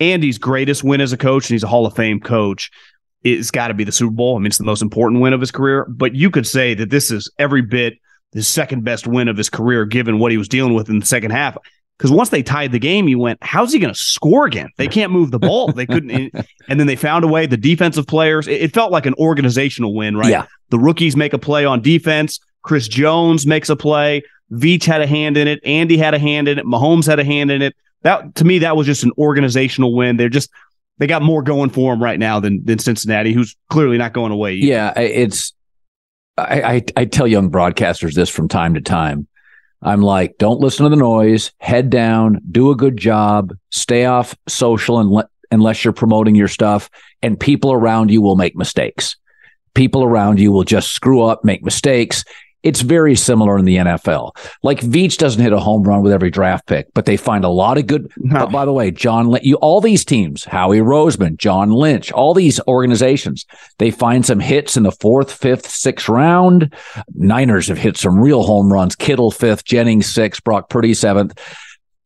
Andy's 0.00 0.38
greatest 0.38 0.82
win 0.82 1.00
as 1.00 1.12
a 1.12 1.16
coach, 1.16 1.48
and 1.48 1.54
he's 1.54 1.62
a 1.62 1.68
Hall 1.68 1.86
of 1.86 1.94
Fame 1.94 2.20
coach, 2.20 2.70
it's 3.22 3.50
got 3.50 3.68
to 3.68 3.74
be 3.74 3.84
the 3.84 3.92
Super 3.92 4.12
Bowl. 4.12 4.36
I 4.36 4.38
mean, 4.38 4.46
it's 4.46 4.58
the 4.58 4.64
most 4.64 4.82
important 4.82 5.20
win 5.20 5.32
of 5.32 5.40
his 5.40 5.50
career, 5.50 5.86
but 5.88 6.14
you 6.14 6.30
could 6.30 6.46
say 6.46 6.74
that 6.74 6.90
this 6.90 7.10
is 7.10 7.30
every 7.38 7.62
bit 7.62 7.98
his 8.32 8.48
second 8.48 8.84
best 8.84 9.06
win 9.06 9.28
of 9.28 9.36
his 9.36 9.50
career, 9.50 9.84
given 9.84 10.18
what 10.18 10.30
he 10.30 10.38
was 10.38 10.48
dealing 10.48 10.74
with 10.74 10.88
in 10.88 11.00
the 11.00 11.06
second 11.06 11.32
half. 11.32 11.56
because 11.98 12.10
once 12.10 12.28
they 12.30 12.42
tied 12.42 12.72
the 12.72 12.78
game, 12.78 13.06
he 13.06 13.16
went, 13.16 13.38
how's 13.42 13.72
he 13.72 13.78
going 13.78 13.92
to 13.92 13.98
score 13.98 14.46
again? 14.46 14.70
They 14.78 14.86
can't 14.86 15.12
move 15.12 15.32
the 15.32 15.38
ball. 15.38 15.72
They 15.72 15.84
couldn't. 15.86 16.32
and 16.68 16.80
then 16.80 16.86
they 16.86 16.96
found 16.96 17.24
a 17.24 17.28
way. 17.28 17.46
The 17.46 17.56
defensive 17.56 18.06
players, 18.06 18.46
it, 18.46 18.62
it, 18.62 18.72
felt 18.72 18.92
like 18.92 19.06
an 19.06 19.14
organizational 19.14 19.94
win, 19.94 20.16
right? 20.16 20.30
Yeah. 20.30 20.46
The 20.70 20.78
rookies 20.78 21.16
make 21.16 21.32
a 21.32 21.38
play 21.38 21.64
on 21.64 21.82
defense. 21.82 22.38
Chris 22.62 22.88
Jones 22.88 23.46
makes 23.46 23.68
a 23.68 23.76
play. 23.76 24.22
Veach 24.52 24.84
had 24.84 25.02
a 25.02 25.06
hand 25.06 25.36
in 25.36 25.48
it. 25.48 25.60
Andy 25.64 25.96
had 25.96 26.14
a 26.14 26.18
hand 26.18 26.48
in 26.48 26.58
it. 26.58 26.64
Mahomes 26.64 27.06
had 27.06 27.18
a 27.18 27.24
hand 27.24 27.50
in 27.50 27.62
it. 27.62 27.74
That 28.02 28.34
to 28.36 28.44
me, 28.44 28.60
that 28.60 28.76
was 28.76 28.86
just 28.86 29.04
an 29.04 29.12
organizational 29.18 29.94
win. 29.94 30.16
They're 30.16 30.28
just 30.28 30.50
they 30.98 31.06
got 31.06 31.22
more 31.22 31.42
going 31.42 31.70
for 31.70 31.92
them 31.92 32.02
right 32.02 32.18
now 32.18 32.40
than 32.40 32.64
than 32.64 32.78
Cincinnati, 32.78 33.32
who's 33.32 33.56
clearly 33.68 33.98
not 33.98 34.12
going 34.12 34.32
away. 34.32 34.54
Either. 34.54 34.66
Yeah, 34.66 34.98
it's 34.98 35.52
I, 36.36 36.62
I, 36.62 36.84
I 36.96 37.04
tell 37.04 37.26
young 37.26 37.50
broadcasters 37.50 38.14
this 38.14 38.30
from 38.30 38.48
time 38.48 38.74
to 38.74 38.80
time. 38.80 39.26
I'm 39.82 40.02
like, 40.02 40.36
don't 40.38 40.60
listen 40.60 40.84
to 40.84 40.90
the 40.90 40.96
noise. 40.96 41.52
Head 41.58 41.90
down. 41.90 42.40
Do 42.50 42.70
a 42.70 42.76
good 42.76 42.96
job. 42.96 43.54
Stay 43.70 44.04
off 44.04 44.34
social 44.46 44.98
and 44.98 45.24
unless 45.50 45.84
you're 45.84 45.92
promoting 45.92 46.34
your 46.34 46.48
stuff. 46.48 46.90
And 47.22 47.38
people 47.38 47.72
around 47.72 48.10
you 48.10 48.22
will 48.22 48.36
make 48.36 48.56
mistakes. 48.56 49.16
People 49.74 50.04
around 50.04 50.38
you 50.38 50.52
will 50.52 50.64
just 50.64 50.92
screw 50.92 51.22
up, 51.22 51.44
make 51.44 51.62
mistakes, 51.62 52.24
it's 52.62 52.82
very 52.82 53.14
similar 53.14 53.58
in 53.58 53.64
the 53.64 53.76
NFL. 53.76 54.36
Like 54.62 54.80
Veach 54.80 55.16
doesn't 55.16 55.42
hit 55.42 55.52
a 55.52 55.60
home 55.60 55.82
run 55.82 56.02
with 56.02 56.12
every 56.12 56.30
draft 56.30 56.66
pick, 56.66 56.92
but 56.92 57.06
they 57.06 57.16
find 57.16 57.44
a 57.44 57.48
lot 57.48 57.78
of 57.78 57.86
good. 57.86 58.12
No. 58.18 58.46
by 58.46 58.64
the 58.64 58.72
way, 58.72 58.90
John, 58.90 59.38
you 59.42 59.56
all 59.56 59.80
these 59.80 60.04
teams, 60.04 60.44
Howie 60.44 60.80
Roseman, 60.80 61.36
John 61.38 61.70
Lynch, 61.70 62.12
all 62.12 62.34
these 62.34 62.60
organizations, 62.68 63.46
they 63.78 63.90
find 63.90 64.26
some 64.26 64.40
hits 64.40 64.76
in 64.76 64.82
the 64.82 64.92
fourth, 64.92 65.32
fifth, 65.32 65.68
sixth 65.70 66.08
round. 66.08 66.74
Niners 67.14 67.68
have 67.68 67.78
hit 67.78 67.96
some 67.96 68.20
real 68.20 68.42
home 68.42 68.72
runs. 68.72 68.94
Kittle 68.94 69.30
fifth, 69.30 69.64
Jennings 69.64 70.06
sixth, 70.06 70.44
Brock 70.44 70.68
Purdy 70.68 70.92
seventh, 70.92 71.40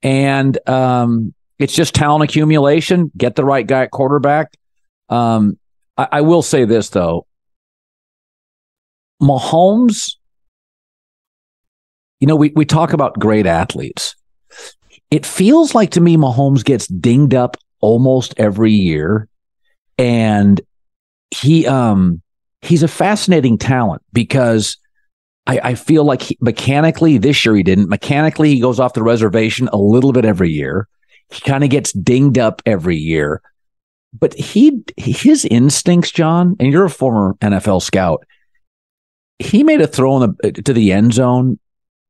and 0.03 0.57
um, 0.69 1.35
it's 1.59 1.75
just 1.75 1.95
talent 1.95 2.23
accumulation. 2.23 3.11
Get 3.17 3.35
the 3.35 3.45
right 3.45 3.67
guy 3.67 3.83
at 3.83 3.91
quarterback. 3.91 4.53
Um, 5.09 5.59
I, 5.97 6.09
I 6.13 6.21
will 6.21 6.43
say 6.43 6.65
this 6.65 6.91
though, 6.91 7.27
Mahomes 9.21 10.17
you 12.25 12.27
know, 12.27 12.37
we, 12.37 12.55
we 12.57 12.65
talk 12.65 12.95
about 12.95 13.19
great 13.19 13.45
athletes. 13.45 14.17
It 15.11 15.27
feels 15.27 15.75
like 15.75 15.91
to 15.91 16.01
me 16.01 16.17
Mahomes 16.17 16.65
gets 16.65 16.87
dinged 16.87 17.35
up 17.35 17.59
almost 17.83 18.33
every 18.39 18.73
year. 18.73 19.29
And 19.99 20.59
he 21.31 21.67
um 21.67 22.23
he's 22.63 22.83
a 22.83 22.89
fascinating 22.89 23.59
talent 23.59 24.01
because 24.15 24.79
I, 25.47 25.61
I 25.63 25.75
feel 25.75 26.05
like 26.05 26.23
he, 26.23 26.39
mechanically 26.41 27.19
this 27.19 27.45
year 27.45 27.57
he 27.57 27.63
didn't. 27.63 27.91
Mechanically, 27.91 28.49
he 28.49 28.59
goes 28.59 28.81
off 28.81 28.95
the 28.95 29.03
reservation 29.03 29.69
a 29.71 29.77
little 29.77 30.13
bit 30.13 30.25
every 30.25 30.51
year. 30.51 30.89
He 31.31 31.43
kind 31.43 31.63
of 31.63 31.69
gets 31.69 31.93
dinged 31.93 32.39
up 32.39 32.63
every 32.65 32.97
year. 32.97 33.43
But 34.19 34.33
he 34.33 34.83
his 34.97 35.45
instincts, 35.45 36.11
John, 36.11 36.57
and 36.59 36.73
you're 36.73 36.87
a 36.87 36.91
former 36.91 37.35
NFL 37.43 37.83
scout. 37.83 38.25
He 39.39 39.63
made 39.63 39.83
a 39.83 39.87
throw 39.87 40.23
in 40.23 40.37
the 40.43 40.53
to 40.53 40.73
the 40.73 40.91
end 40.91 41.13
zone 41.13 41.59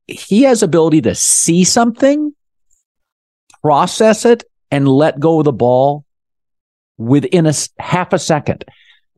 he 0.07 0.43
has 0.43 0.63
ability 0.63 1.01
to 1.03 1.15
see 1.15 1.65
something, 1.65 2.35
process 3.63 4.25
it, 4.25 4.45
and 4.71 4.89
let 4.89 5.21
go 5.21 5.39
of 5.39 5.45
the 5.45 5.53
ball 5.53 6.05
within 6.99 7.47
a 7.47 7.53
half 7.79 8.13
a 8.13 8.19
second. 8.19 8.65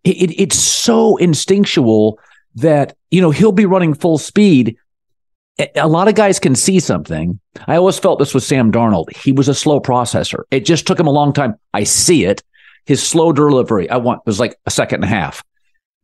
It, 0.05 0.31
it, 0.31 0.41
it's 0.41 0.59
so 0.59 1.17
instinctual 1.17 2.19
that 2.57 2.97
you 3.11 3.21
know 3.21 3.31
he'll 3.31 3.53
be 3.53 3.67
running 3.67 3.95
full 3.95 4.19
speed. 4.19 4.77
A 5.75 5.89
lot 5.89 6.09
of 6.09 6.15
guys 6.15 6.39
can 6.39 6.55
see 6.55 6.81
something. 6.81 7.41
I 7.67 7.77
always 7.77 7.99
felt 7.99 8.19
this 8.19 8.35
was 8.35 8.47
Sam 8.47 8.71
Darnold. 8.71 9.17
He 9.17 9.33
was 9.33 9.49
a 9.49 9.55
slow 9.55 9.81
processor. 9.81 10.43
It 10.51 10.67
just 10.67 10.87
took 10.87 11.01
him 11.01 11.07
a 11.07 11.13
long 11.13 11.33
time. 11.33 11.55
I 11.73 11.85
see 11.85 12.25
it. 12.25 12.43
His 12.85 13.03
slow 13.03 13.33
delivery, 13.33 13.89
I 13.91 13.97
want 13.97 14.25
was 14.27 14.39
like 14.39 14.57
a 14.67 14.71
second 14.71 15.03
and 15.03 15.05
a 15.05 15.17
half. 15.17 15.43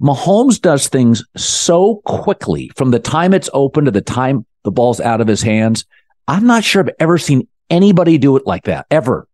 Mahomes 0.00 0.60
does 0.60 0.88
things 0.88 1.22
so 1.36 1.96
quickly 2.06 2.72
from 2.76 2.90
the 2.90 2.98
time 2.98 3.32
it's 3.32 3.50
open 3.52 3.84
to 3.84 3.90
the 3.90 4.00
time 4.00 4.44
the 4.64 4.70
ball's 4.70 5.00
out 5.00 5.20
of 5.20 5.28
his 5.28 5.42
hands. 5.42 5.84
I'm 6.28 6.46
not 6.46 6.64
sure 6.64 6.82
I've 6.82 6.94
ever 6.98 7.18
seen 7.18 7.48
anybody 7.70 8.18
do 8.18 8.36
it 8.36 8.46
like 8.46 8.64
that 8.64 8.86
ever. 8.90 9.26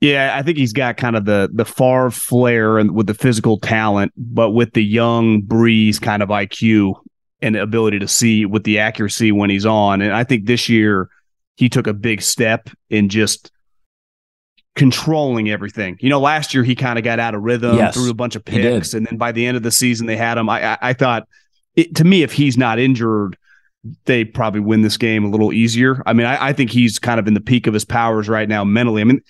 Yeah, 0.00 0.36
I 0.36 0.42
think 0.42 0.58
he's 0.58 0.72
got 0.72 0.96
kind 0.96 1.16
of 1.16 1.24
the 1.24 1.50
the 1.52 1.64
Favre 1.64 2.10
flair 2.10 2.78
and 2.78 2.92
with 2.92 3.08
the 3.08 3.14
physical 3.14 3.58
talent, 3.58 4.12
but 4.16 4.50
with 4.50 4.72
the 4.72 4.84
young 4.84 5.42
Brees 5.42 6.00
kind 6.00 6.22
of 6.22 6.28
IQ 6.28 6.94
and 7.42 7.56
ability 7.56 7.98
to 7.98 8.08
see 8.08 8.44
with 8.46 8.64
the 8.64 8.78
accuracy 8.78 9.32
when 9.32 9.50
he's 9.50 9.66
on. 9.66 10.00
And 10.00 10.12
I 10.12 10.24
think 10.24 10.46
this 10.46 10.68
year 10.68 11.08
he 11.56 11.68
took 11.68 11.88
a 11.88 11.94
big 11.94 12.22
step 12.22 12.70
in 12.90 13.08
just 13.08 13.50
controlling 14.76 15.50
everything. 15.50 15.96
You 16.00 16.10
know, 16.10 16.20
last 16.20 16.54
year 16.54 16.62
he 16.62 16.76
kind 16.76 16.98
of 16.98 17.04
got 17.04 17.18
out 17.18 17.34
of 17.34 17.42
rhythm, 17.42 17.76
yes, 17.76 17.94
threw 17.94 18.08
a 18.08 18.14
bunch 18.14 18.36
of 18.36 18.44
picks, 18.44 18.94
and 18.94 19.04
then 19.04 19.18
by 19.18 19.32
the 19.32 19.46
end 19.46 19.56
of 19.56 19.64
the 19.64 19.72
season 19.72 20.06
they 20.06 20.16
had 20.16 20.38
him. 20.38 20.48
I 20.48 20.74
I, 20.74 20.78
I 20.80 20.92
thought 20.92 21.26
it, 21.78 21.94
to 21.94 22.04
me, 22.04 22.22
if 22.22 22.32
he's 22.32 22.58
not 22.58 22.80
injured, 22.80 23.38
they 24.04 24.24
probably 24.24 24.58
win 24.58 24.82
this 24.82 24.96
game 24.96 25.24
a 25.24 25.28
little 25.28 25.52
easier. 25.52 26.02
I 26.06 26.12
mean, 26.12 26.26
I, 26.26 26.48
I, 26.48 26.52
think 26.52 26.72
he's 26.72 26.98
kind 26.98 27.20
of 27.20 27.28
in 27.28 27.34
the 27.34 27.40
peak 27.40 27.68
of 27.68 27.74
his 27.74 27.84
powers 27.84 28.28
right 28.28 28.48
now 28.48 28.64
mentally. 28.64 29.00
I 29.00 29.04
mean, 29.04 29.22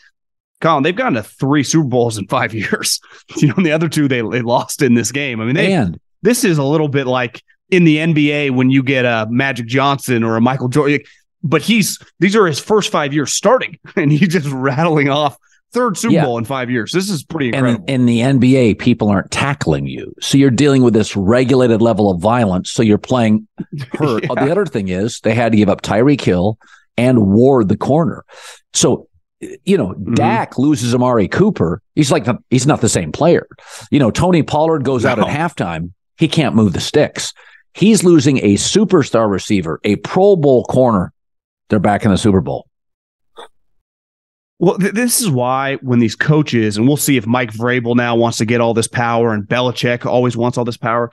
Colin, 0.62 0.82
they've 0.82 0.96
gotten 0.96 1.14
to 1.14 1.22
three 1.22 1.62
Super 1.62 1.86
Bowls 1.86 2.16
in 2.16 2.26
five 2.26 2.54
years. 2.54 3.00
you 3.36 3.48
know, 3.48 3.54
and 3.58 3.66
the 3.66 3.72
other 3.72 3.88
two 3.88 4.08
they, 4.08 4.22
they 4.22 4.40
lost 4.40 4.80
in 4.80 4.94
this 4.94 5.12
game. 5.12 5.42
I 5.42 5.44
mean, 5.44 5.56
they, 5.56 5.74
and 5.74 6.00
this 6.22 6.42
is 6.42 6.56
a 6.56 6.64
little 6.64 6.88
bit 6.88 7.06
like 7.06 7.42
in 7.68 7.84
the 7.84 7.98
NBA 7.98 8.52
when 8.52 8.70
you 8.70 8.82
get 8.82 9.04
a 9.04 9.26
Magic 9.28 9.66
Johnson 9.66 10.24
or 10.24 10.36
a 10.36 10.40
Michael 10.40 10.68
Jordan. 10.68 11.00
But 11.42 11.60
he's 11.60 11.98
these 12.18 12.34
are 12.34 12.46
his 12.46 12.58
first 12.58 12.90
five 12.90 13.12
years 13.12 13.34
starting, 13.34 13.78
and 13.96 14.10
he's 14.10 14.28
just 14.28 14.48
rattling 14.48 15.10
off 15.10 15.36
Third 15.72 15.98
Super 15.98 16.14
yeah. 16.14 16.25
Bowl 16.25 16.38
in 16.38 16.44
five 16.44 16.70
years. 16.70 16.92
This 16.92 17.10
is 17.10 17.22
pretty 17.22 17.48
incredible. 17.48 17.84
And 17.88 17.90
in 17.90 18.06
the 18.06 18.20
NBA, 18.20 18.78
people 18.78 19.10
aren't 19.10 19.30
tackling 19.30 19.87
you. 19.87 20.14
So 20.20 20.38
you're 20.38 20.50
dealing 20.50 20.82
with 20.82 20.94
this 20.94 21.14
regulated 21.14 21.82
level 21.82 22.10
of 22.10 22.20
violence. 22.20 22.70
So 22.70 22.82
you're 22.82 22.96
playing 22.96 23.46
hurt. 23.92 24.22
yeah. 24.22 24.44
The 24.44 24.50
other 24.50 24.64
thing 24.64 24.88
is 24.88 25.20
they 25.20 25.34
had 25.34 25.52
to 25.52 25.58
give 25.58 25.68
up 25.68 25.82
Tyreek 25.82 26.22
Hill 26.22 26.58
and 26.96 27.26
Ward 27.26 27.68
the 27.68 27.76
corner. 27.76 28.25
So, 28.72 29.08
you 29.40 29.76
know, 29.76 29.88
mm-hmm. 29.88 30.14
Dak 30.14 30.58
loses 30.58 30.94
Amari 30.94 31.28
Cooper. 31.28 31.82
He's 31.94 32.10
like, 32.10 32.25
the, 32.25 32.38
he's 32.48 32.66
not 32.66 32.80
the 32.80 32.88
same 32.88 33.12
player. 33.12 33.46
You 33.90 33.98
know, 33.98 34.10
Tony 34.10 34.42
Pollard 34.42 34.84
goes 34.84 35.04
no. 35.04 35.10
out 35.10 35.18
at 35.18 35.26
halftime. 35.26 35.92
He 36.16 36.28
can't 36.28 36.54
move 36.54 36.72
the 36.72 36.80
sticks. 36.80 37.34
He's 37.75 38.02
losing 38.02 38.38
a 38.38 38.54
superstar 38.54 39.30
receiver, 39.30 39.80
a 39.84 39.96
Pro 39.96 40.34
Bowl 40.34 40.64
corner. 40.64 41.12
They're 41.68 41.78
back 41.78 42.04
in 42.04 42.10
the 42.10 42.18
Super 42.18 42.40
Bowl. 42.40 42.68
Well, 44.58 44.78
th- 44.78 44.94
this 44.94 45.20
is 45.20 45.30
why 45.30 45.76
when 45.82 45.98
these 46.00 46.16
coaches, 46.16 46.76
and 46.76 46.86
we'll 46.86 46.96
see 46.96 47.16
if 47.16 47.26
Mike 47.26 47.52
Vrabel 47.52 47.94
now 47.94 48.16
wants 48.16 48.38
to 48.38 48.44
get 48.44 48.60
all 48.60 48.74
this 48.74 48.88
power, 48.88 49.32
and 49.32 49.44
Belichick 49.44 50.04
always 50.04 50.36
wants 50.36 50.58
all 50.58 50.64
this 50.64 50.76
power. 50.76 51.10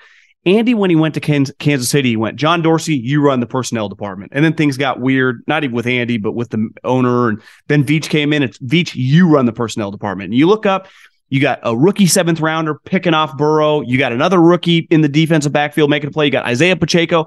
Andy, 0.48 0.76
when 0.76 0.92
he 0.92 0.96
went 0.96 1.16
to 1.16 1.20
Kansas 1.20 1.90
City, 1.90 2.10
he 2.10 2.18
went, 2.18 2.38
John 2.38 2.62
Dorsey, 2.62 2.96
you 2.96 3.20
run 3.20 3.40
the 3.40 3.48
personnel 3.48 3.90
department. 3.90 4.32
And 4.36 4.46
then 4.46 4.54
things 4.54 4.78
got 4.78 5.00
weird, 5.00 5.42
not 5.48 5.64
even 5.64 5.76
with 5.76 5.88
Andy, 5.88 6.18
but 6.18 6.34
with 6.34 6.52
the 6.52 6.70
owner. 6.84 7.30
And 7.30 7.42
then 7.68 7.84
Veach 7.84 8.10
came 8.10 8.32
in. 8.32 8.44
It's 8.44 8.60
Veach, 8.60 8.94
you 8.94 9.28
run 9.28 9.48
the 9.48 9.54
personnel 9.54 9.90
department. 9.90 10.30
And 10.30 10.38
you 10.38 10.48
look 10.48 10.68
up, 10.68 10.88
you 11.30 11.42
got 11.42 11.60
a 11.64 11.76
rookie 11.76 12.06
seventh 12.06 12.42
rounder 12.42 12.76
picking 12.76 13.16
off 13.16 13.36
Burrow. 13.38 13.82
You 13.82 13.98
got 13.98 14.12
another 14.12 14.40
rookie 14.40 14.88
in 14.92 15.02
the 15.02 15.10
defensive 15.10 15.52
backfield 15.52 15.90
making 15.90 16.10
a 16.10 16.12
play. 16.12 16.26
You 16.26 16.32
got 16.32 16.46
Isaiah 16.46 16.76
Pacheco. 16.76 17.26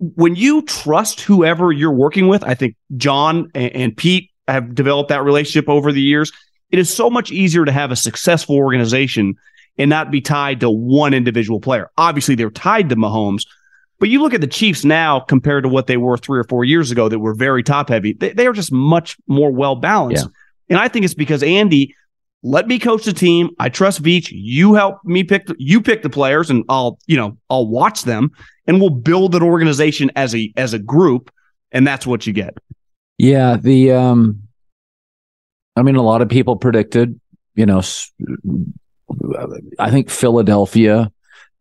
When 0.00 0.34
you 0.34 0.62
trust 0.62 1.20
whoever 1.20 1.70
you're 1.70 1.92
working 1.92 2.26
with, 2.26 2.42
I 2.42 2.54
think 2.54 2.74
John 2.96 3.48
and, 3.54 3.72
and 3.76 3.96
Pete 3.96 4.29
have 4.52 4.74
developed 4.74 5.08
that 5.08 5.22
relationship 5.22 5.68
over 5.68 5.92
the 5.92 6.00
years. 6.00 6.32
It 6.70 6.78
is 6.78 6.92
so 6.92 7.10
much 7.10 7.30
easier 7.32 7.64
to 7.64 7.72
have 7.72 7.90
a 7.90 7.96
successful 7.96 8.56
organization 8.56 9.34
and 9.78 9.90
not 9.90 10.10
be 10.10 10.20
tied 10.20 10.60
to 10.60 10.70
one 10.70 11.14
individual 11.14 11.60
player. 11.60 11.90
Obviously, 11.96 12.34
they're 12.34 12.50
tied 12.50 12.88
to 12.90 12.96
Mahomes, 12.96 13.46
but 13.98 14.08
you 14.08 14.22
look 14.22 14.34
at 14.34 14.40
the 14.40 14.46
Chiefs 14.46 14.84
now 14.84 15.20
compared 15.20 15.64
to 15.64 15.68
what 15.68 15.86
they 15.86 15.96
were 15.96 16.16
three 16.16 16.38
or 16.38 16.44
four 16.44 16.64
years 16.64 16.90
ago 16.90 17.08
that 17.08 17.18
were 17.18 17.34
very 17.34 17.62
top 17.62 17.88
heavy. 17.88 18.12
They, 18.12 18.32
they 18.32 18.46
are 18.46 18.52
just 18.52 18.72
much 18.72 19.16
more 19.26 19.50
well 19.50 19.76
balanced. 19.76 20.24
Yeah. 20.24 20.30
And 20.70 20.78
I 20.78 20.88
think 20.88 21.04
it's 21.04 21.14
because 21.14 21.42
Andy 21.42 21.94
let 22.42 22.66
me 22.66 22.78
coach 22.78 23.04
the 23.04 23.12
team. 23.12 23.50
I 23.58 23.68
trust 23.68 24.02
Veach. 24.02 24.28
You 24.30 24.74
help 24.74 25.04
me 25.04 25.24
pick 25.24 25.46
the, 25.46 25.56
you 25.58 25.80
pick 25.80 26.02
the 26.02 26.10
players 26.10 26.48
and 26.48 26.64
I'll, 26.68 26.98
you 27.06 27.16
know, 27.16 27.36
I'll 27.50 27.66
watch 27.66 28.02
them 28.02 28.30
and 28.66 28.80
we'll 28.80 28.90
build 28.90 29.34
an 29.34 29.42
organization 29.42 30.10
as 30.16 30.34
a 30.34 30.52
as 30.56 30.72
a 30.72 30.78
group 30.78 31.30
and 31.72 31.86
that's 31.86 32.06
what 32.06 32.26
you 32.26 32.32
get. 32.32 32.56
Yeah, 33.20 33.58
the 33.58 33.92
um 33.92 34.44
I 35.76 35.82
mean 35.82 35.96
a 35.96 36.02
lot 36.02 36.22
of 36.22 36.30
people 36.30 36.56
predicted, 36.56 37.20
you 37.54 37.66
know, 37.66 37.82
I 39.78 39.90
think 39.90 40.08
Philadelphia 40.08 41.12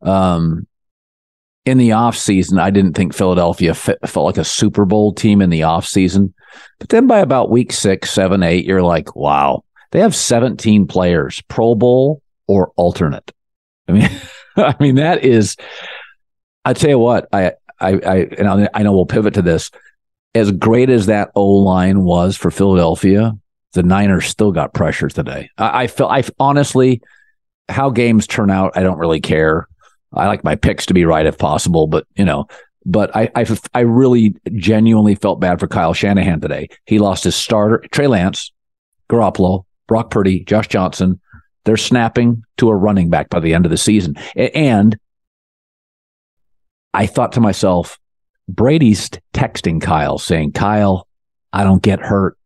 um 0.01 0.65
in 1.65 1.77
the 1.77 1.91
off 1.91 2.15
season, 2.15 2.59
I 2.59 2.69
didn't 2.69 2.93
think 2.93 3.13
Philadelphia 3.13 3.73
fit, 3.73 3.99
felt 4.07 4.25
like 4.25 4.37
a 4.37 4.45
Super 4.45 4.85
Bowl 4.85 5.13
team 5.13 5.41
in 5.41 5.49
the 5.49 5.63
off 5.63 5.85
season. 5.85 6.33
But 6.79 6.87
then 6.87 7.07
by 7.07 7.19
about 7.19 7.51
week 7.51 7.73
six, 7.73 8.09
seven, 8.09 8.41
eight, 8.41 8.63
you're 8.63 8.81
like, 8.81 9.13
wow, 9.17 9.65
they 9.91 9.99
have 9.99 10.15
17 10.15 10.87
players, 10.87 11.41
Pro 11.49 11.75
Bowl 11.75 12.21
or 12.47 12.71
alternate. 12.77 13.33
I 13.89 13.91
mean, 13.91 14.09
I 14.55 14.75
mean 14.79 14.95
that 14.95 15.25
is. 15.25 15.57
I 16.63 16.71
tell 16.71 16.89
you 16.89 16.99
what, 16.99 17.27
I, 17.33 17.51
I, 17.81 17.89
I, 17.95 18.15
and 18.37 18.69
I 18.73 18.83
know 18.83 18.93
we'll 18.93 19.05
pivot 19.05 19.33
to 19.33 19.41
this 19.41 19.71
as 20.35 20.51
great 20.51 20.89
as 20.89 21.07
that 21.07 21.31
O 21.35 21.45
line 21.45 22.03
was 22.03 22.37
for 22.37 22.51
Philadelphia, 22.51 23.33
the 23.73 23.83
Niners 23.83 24.25
still 24.27 24.51
got 24.51 24.73
pressure 24.73 25.09
today. 25.09 25.49
I, 25.57 25.83
I 25.83 25.87
feel 25.87 26.07
I 26.07 26.23
honestly 26.39 27.01
how 27.69 27.89
games 27.89 28.27
turn 28.27 28.49
out, 28.49 28.75
I 28.75 28.81
don't 28.81 28.97
really 28.97 29.21
care. 29.21 29.67
I 30.13 30.25
like 30.27 30.43
my 30.43 30.55
picks 30.55 30.87
to 30.87 30.93
be 30.93 31.05
right 31.05 31.25
if 31.25 31.37
possible, 31.37 31.87
but 31.87 32.07
you 32.15 32.25
know, 32.25 32.47
but 32.85 33.15
I, 33.15 33.29
I, 33.35 33.45
I 33.73 33.81
really 33.81 34.35
genuinely 34.53 35.15
felt 35.15 35.39
bad 35.39 35.59
for 35.59 35.67
Kyle 35.67 35.93
Shanahan 35.93 36.41
today. 36.41 36.69
He 36.85 36.97
lost 36.97 37.23
his 37.23 37.35
starter, 37.35 37.83
Trey 37.91 38.07
Lance, 38.07 38.51
Garoppolo, 39.09 39.65
Brock 39.87 40.09
Purdy, 40.09 40.43
Josh 40.43 40.67
Johnson. 40.67 41.19
They're 41.65 41.77
snapping 41.77 42.43
to 42.57 42.69
a 42.69 42.75
running 42.75 43.09
back 43.09 43.29
by 43.29 43.39
the 43.39 43.53
end 43.53 43.65
of 43.65 43.69
the 43.69 43.77
season. 43.77 44.15
And 44.35 44.97
I 46.93 47.05
thought 47.05 47.33
to 47.33 47.41
myself, 47.41 47.99
Brady's 48.49 49.09
texting 49.33 49.81
Kyle 49.81 50.17
saying, 50.17 50.53
Kyle, 50.53 51.07
I 51.53 51.63
don't 51.63 51.83
get 51.83 51.99
hurt. 51.99 52.37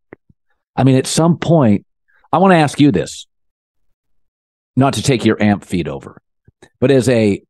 I 0.76 0.84
mean, 0.84 0.96
at 0.96 1.06
some 1.06 1.38
point, 1.38 1.86
I 2.32 2.38
want 2.38 2.52
to 2.52 2.56
ask 2.56 2.80
you 2.80 2.90
this, 2.90 3.26
not 4.76 4.94
to 4.94 5.02
take 5.02 5.24
your 5.24 5.40
amp 5.42 5.64
feed 5.64 5.88
over, 5.88 6.20
but 6.80 6.90
as 6.90 7.08
a 7.08 7.42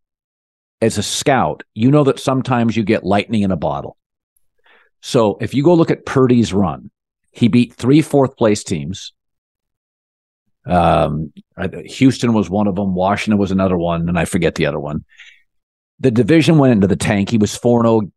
as 0.80 0.98
a 0.98 1.02
scout, 1.02 1.62
you 1.72 1.90
know 1.90 2.04
that 2.04 2.18
sometimes 2.18 2.76
you 2.76 2.82
get 2.82 3.04
lightning 3.04 3.42
in 3.42 3.50
a 3.50 3.56
bottle. 3.56 3.96
So 5.00 5.38
if 5.40 5.54
you 5.54 5.62
go 5.62 5.74
look 5.74 5.90
at 5.90 6.04
Purdy's 6.04 6.52
run, 6.52 6.90
he 7.30 7.48
beat 7.48 7.74
three 7.74 8.02
fourth 8.02 8.36
place 8.36 8.62
teams. 8.62 9.12
Um, 10.66 11.32
Houston 11.86 12.32
was 12.32 12.50
one 12.50 12.66
of 12.66 12.74
them. 12.74 12.94
Washington 12.94 13.38
was 13.38 13.50
another 13.50 13.76
one, 13.76 14.08
and 14.08 14.18
I 14.18 14.24
forget 14.24 14.54
the 14.54 14.66
other 14.66 14.78
one. 14.78 15.04
The 16.00 16.10
division 16.10 16.58
went 16.58 16.72
into 16.72 16.86
the 16.86 16.96
tank. 16.96 17.30
He 17.30 17.38
was 17.38 17.56
4 17.56 17.84
0 17.84 18.12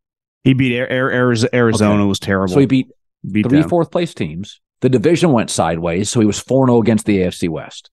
he 0.48 0.54
beat 0.54 0.72
Arizona. 0.72 1.50
Arizona 1.54 2.02
okay. 2.04 2.08
was 2.08 2.20
terrible. 2.20 2.54
So 2.54 2.62
he 2.62 2.68
beat, 2.68 2.88
beat 3.30 3.50
three 3.50 3.60
them. 3.60 3.70
fourth 3.70 3.92
place 3.92 4.14
teams. 4.14 4.62
The 4.80 4.88
division 4.88 5.34
went 5.34 5.50
sideways, 5.50 6.10
so 6.10 6.22
he 6.22 6.26
was 6.26 6.40
four 6.40 6.68
zero 6.68 6.78
oh 6.78 6.82
against 6.82 7.06
the 7.06 7.18
AFC 7.18 7.50
West. 7.50 7.92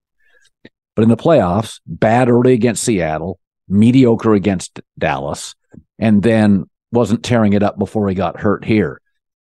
But 0.94 1.02
in 1.02 1.08
the 1.08 1.16
playoffs, 1.16 1.80
bad 1.84 2.28
early 2.28 2.52
against 2.52 2.84
Seattle, 2.84 3.40
mediocre 3.68 4.34
against 4.34 4.80
Dallas, 4.96 5.56
and 5.98 6.22
then 6.22 6.70
wasn't 6.92 7.24
tearing 7.24 7.54
it 7.54 7.64
up 7.64 7.76
before 7.76 8.08
he 8.08 8.14
got 8.14 8.38
hurt 8.38 8.64
here. 8.64 9.00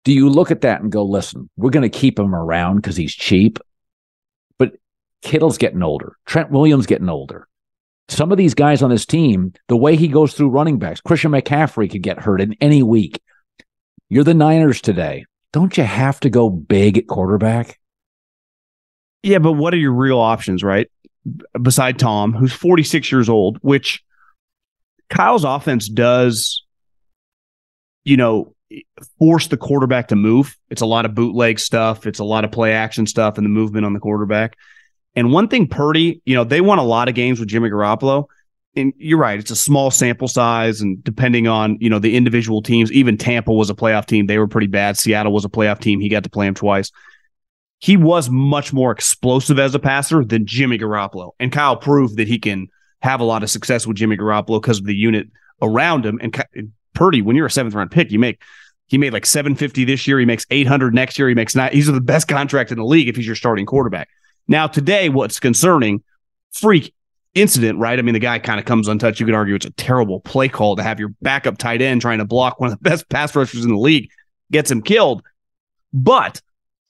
Do 0.05 0.13
you 0.13 0.29
look 0.29 0.53
at 0.53 0.61
that 0.61 0.81
and 0.81 0.93
go, 0.93 1.03
listen, 1.03 1.51
we're 1.57 1.71
going 1.71 1.83
to 1.83 1.89
keep 1.89 2.17
him 2.17 2.33
around 2.33 2.77
because 2.77 2.97
he's 2.97 3.13
cheap? 3.13 3.59
But 4.57 4.75
Kittle's 5.21 5.59
getting 5.59 5.83
older. 5.83 6.17
Trent 6.27 6.53
Williams 6.53 6.87
getting 6.87 7.09
older. 7.09 7.49
Some 8.09 8.33
of 8.33 8.39
these 8.39 8.55
guys 8.55 8.83
on 8.83 8.91
this 8.91 9.07
team, 9.07 9.55
the 9.69 9.77
way 9.77 9.97
he 9.97 10.09
goes 10.09 10.35
through 10.35 10.51
running 10.51 10.79
backs, 10.79 11.01
Christian 11.01 11.33
McCaffrey 11.33 11.91
could 11.91 12.03
get 12.03 12.21
hurt 12.21 12.41
in 12.41 12.55
any 12.61 12.83
week. 12.83 13.21
You're 14.11 14.25
the 14.25 14.35
Niners 14.35 14.81
today. 14.81 15.25
Don't 15.53 15.77
you 15.77 15.85
have 15.85 16.21
to 16.21 16.31
go 16.31 16.51
big 16.51 16.99
at 16.99 17.07
quarterback? 17.07 17.79
Yeah, 19.23 19.39
but 19.39 19.53
what 19.53 19.73
are 19.73 19.79
your 19.79 19.93
real 19.93 20.19
options, 20.19 20.63
right? 20.63 20.89
beside 21.61 21.99
Tom, 21.99 22.33
who's 22.33 22.53
46 22.53 23.11
years 23.11 23.29
old, 23.29 23.59
which 23.63 24.03
Kyle's 25.09 25.45
offense 25.45 25.89
does, 25.89 26.65
you 28.05 28.17
know, 28.17 28.55
force 29.19 29.47
the 29.49 29.57
quarterback 29.57 30.09
to 30.09 30.17
move. 30.17 30.57
It's 30.69 30.83
a 30.83 30.87
lot 30.87 31.05
of 31.05 31.15
bootleg 31.15 31.59
stuff, 31.59 32.07
it's 32.07 32.19
a 32.19 32.25
lot 32.25 32.45
of 32.45 32.53
play 32.53 32.73
action 32.73 33.07
stuff 33.07 33.39
and 33.39 33.45
the 33.45 33.51
movement 33.51 33.87
on 33.87 33.95
the 33.95 34.01
quarterback. 34.01 34.57
And 35.17 35.33
one 35.33 35.49
thing, 35.49 35.69
Purdy, 35.69 36.21
you 36.25 36.35
know, 36.35 36.45
they 36.45 36.61
won 36.61 36.79
a 36.79 36.85
lot 36.85 37.09
of 37.09 37.15
games 37.15 37.39
with 37.39 37.49
Jimmy 37.49 37.71
Garoppolo. 37.71 38.27
And 38.77 38.93
you're 38.97 39.19
right, 39.19 39.39
it's 39.39 39.53
a 39.53 39.57
small 39.57 39.93
sample 39.93 40.27
size, 40.27 40.81
and 40.81 41.03
depending 41.05 41.47
on 41.47 41.79
you 41.81 41.89
know 41.89 42.01
the 42.01 42.17
individual 42.17 42.61
teams, 42.61 42.91
even 42.91 43.17
Tampa 43.17 43.53
was 43.53 43.71
a 43.71 43.75
playoff 43.75 44.07
team; 44.07 44.27
they 44.27 44.37
were 44.37 44.49
pretty 44.49 44.67
bad. 44.67 44.99
Seattle 44.99 45.33
was 45.33 45.45
a 45.45 45.49
playoff 45.49 45.79
team; 45.79 46.01
he 46.01 46.09
got 46.09 46.25
to 46.25 46.31
play 46.31 46.49
him 46.49 46.55
twice 46.55 46.91
he 47.85 47.99
was 47.99 48.31
much 48.31 48.73
more 48.73 48.91
explosive 48.91 49.59
as 49.59 49.75
a 49.75 49.79
passer 49.79 50.25
than 50.25 50.47
Jimmy 50.47 50.79
Garoppolo. 50.79 51.33
And 51.39 51.53
Kyle 51.53 51.77
proved 51.77 52.17
that 52.17 52.27
he 52.27 52.39
can 52.39 52.69
have 53.03 53.21
a 53.21 53.25
lot 53.25 53.43
of 53.43 53.51
success 53.51 53.87
with 53.87 53.99
Jimmy 53.99 54.17
Garoppolo 54.17 54.59
because 54.59 54.79
of 54.79 54.87
the 54.87 54.95
unit 54.95 55.29
around 55.61 56.07
him. 56.07 56.19
And 56.23 56.35
Purdy, 56.95 57.21
when 57.21 57.37
you're 57.37 57.45
a 57.45 57.51
seventh 57.51 57.75
round 57.75 57.91
pick, 57.91 58.11
you 58.11 58.19
make 58.19 58.41
he 58.87 58.97
made 58.97 59.13
like 59.13 59.27
750 59.27 59.85
this 59.85 60.07
year. 60.07 60.19
He 60.19 60.25
makes 60.25 60.47
800 60.51 60.95
next 60.95 61.19
year. 61.19 61.29
He 61.29 61.35
makes 61.35 61.55
nine. 61.55 61.73
He's 61.73 61.87
the 61.87 62.01
best 62.01 62.27
contract 62.27 62.73
in 62.73 62.79
the 62.79 62.87
league 62.87 63.09
if 63.09 63.17
he's 63.17 63.27
your 63.27 63.37
starting 63.37 63.67
quarterback. 63.67 64.09
Now, 64.47 64.67
today, 64.67 65.09
what's 65.09 65.41
concerning, 65.41 66.03
freak 66.53 66.95
incident, 67.35 67.79
right? 67.79 67.99
I 67.99 68.03
mean, 68.03 68.15
the 68.15 68.21
guy 68.21 68.39
kind 68.39 68.61
of 68.61 68.67
comes 68.67 68.89
untouched. 68.89 69.21
You 69.21 69.27
could 69.27 69.35
argue 69.35 69.55
it's 69.55 69.67
a 69.67 69.71
terrible 69.71 70.21
play 70.21 70.49
call 70.49 70.77
to 70.77 70.83
have 70.83 71.01
your 71.01 71.11
backup 71.23 71.59
tight 71.59 71.83
end 71.83 72.01
trying 72.01 72.19
to 72.19 72.25
block 72.25 72.61
one 72.61 72.71
of 72.71 72.79
the 72.79 72.83
best 72.89 73.09
pass 73.09 73.35
rushers 73.35 73.65
in 73.65 73.71
the 73.71 73.79
league, 73.79 74.11
gets 74.51 74.71
him 74.71 74.83
killed. 74.83 75.23
But 75.93 76.41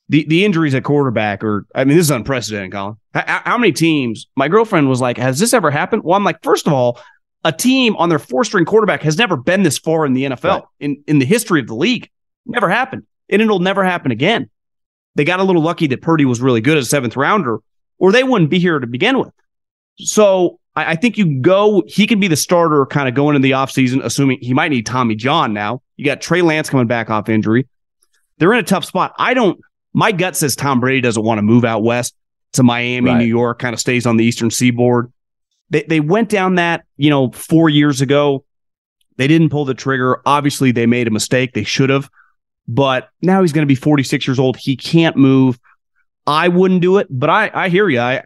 the 0.09 0.25
the 0.27 0.45
injuries 0.45 0.75
at 0.75 0.85
quarterback 0.85 1.43
are 1.43 1.67
I 1.75 1.85
mean 1.85 1.97
this 1.97 2.07
is 2.07 2.11
unprecedented, 2.11 2.73
Colin. 2.73 2.97
How, 3.15 3.43
how, 3.45 3.59
many 3.59 3.73
teams? 3.73 4.27
My 4.37 4.49
girlfriend 4.49 4.89
was 4.89 5.01
like, 5.01 5.17
"Has 5.17 5.39
this 5.39 5.55
ever 5.55 5.71
happened?" 5.71 6.05
Well, 6.05 6.17
I'm 6.17 6.25
like, 6.25 6.43
first 6.43 6.67
of 6.67 6.73
all, 6.73 7.01
a 7.45 7.53
team 7.53 7.97
on 7.97 8.09
their 8.09 8.19
four 8.19 8.45
string 8.45 8.65
quarterback 8.65 9.03
has 9.03 9.17
never 9.17 9.37
been 9.37 9.63
this 9.63 9.79
far 9.79 10.05
in 10.05 10.13
the 10.13 10.25
NFL 10.25 10.45
right. 10.45 10.63
in 10.81 11.03
in 11.07 11.19
the 11.19 11.25
history 11.25 11.61
of 11.61 11.67
the 11.67 11.75
league. 11.75 12.11
Never 12.47 12.69
happened, 12.69 13.05
and 13.31 13.41
it'll 13.41 13.61
never 13.61 13.85
happen 13.85 14.11
again. 14.11 14.51
They 15.15 15.25
got 15.25 15.41
a 15.41 15.45
little 15.45 15.63
lucky 15.63 15.87
that 15.89 16.03
Purdy 16.03 16.25
was 16.25 16.41
really 16.41 16.61
good 16.61 16.77
as 16.77 16.87
a 16.87 16.89
seventh 16.89 17.17
rounder, 17.17 17.59
or 17.99 18.13
they 18.13 18.25
wouldn't 18.25 18.51
be 18.51 18.59
here 18.59 18.79
to 18.79 18.87
begin 18.87 19.19
with. 19.19 19.33
So 19.99 20.59
I, 20.75 20.93
I 20.93 20.97
think 20.97 21.19
you 21.19 21.41
go. 21.41 21.83
He 21.87 22.07
can 22.07 22.21
be 22.21 22.29
the 22.29 22.37
starter, 22.37 22.85
kind 22.87 23.09
of 23.09 23.15
going 23.15 23.37
into 23.37 23.47
the 23.47 23.53
offseason, 23.53 24.03
assuming 24.05 24.39
he 24.41 24.55
might 24.55 24.69
need 24.69 24.87
Tommy 24.87 25.15
John 25.15 25.53
now. 25.53 25.83
You 25.97 26.05
got 26.05 26.21
Trey 26.21 26.43
Lance 26.43 26.69
coming 26.69 26.87
back 26.87 27.11
off 27.11 27.29
injury. 27.29 27.69
They're 28.39 28.53
in 28.53 28.59
a 28.59 28.65
tough 28.65 28.85
spot. 28.85 29.15
I 29.19 29.35
don't 29.35 29.61
my 29.95 30.13
gut 30.13 30.37
says 30.37 30.57
Tom 30.57 30.81
Brady 30.81 31.01
doesn't 31.01 31.23
want 31.23 31.39
to 31.39 31.43
move 31.43 31.65
out 31.65 31.83
west 31.83 32.15
to 32.53 32.63
Miami, 32.63 33.11
right. 33.11 33.19
New 33.19 33.25
York, 33.25 33.61
kind 33.61 33.73
of 33.73 33.81
stays 33.81 34.07
on 34.07 34.17
the 34.17 34.25
eastern 34.25 34.51
seaboard. 34.51 35.13
They 35.71 35.85
they 35.85 36.01
went 36.01 36.29
down 36.29 36.57
that, 36.57 36.85
you 36.97 37.11
know, 37.11 37.31
4 37.31 37.71
years 37.71 38.01
ago. 38.01 38.45
They 39.17 39.29
didn't 39.29 39.51
pull 39.51 39.65
the 39.65 39.75
trigger. 39.75 40.21
Obviously, 40.27 40.73
they 40.73 40.87
made 40.87 41.07
a 41.07 41.13
mistake. 41.13 41.55
They 41.55 41.63
should 41.63 41.91
have. 41.91 42.11
But 42.67 43.09
now 43.21 43.43
he's 43.43 43.53
going 43.53 43.67
to 43.67 43.71
be 43.71 43.75
46 43.75 44.27
years 44.27 44.39
old. 44.39 44.57
He 44.57 44.77
can't 44.77 45.17
move. 45.17 45.59
I 46.27 46.49
wouldn't 46.49 46.81
do 46.81 46.99
it, 46.99 47.07
but 47.11 47.29
I 47.29 47.51
I 47.53 47.69
hear 47.69 47.89
you. 47.89 48.01
I 48.01 48.25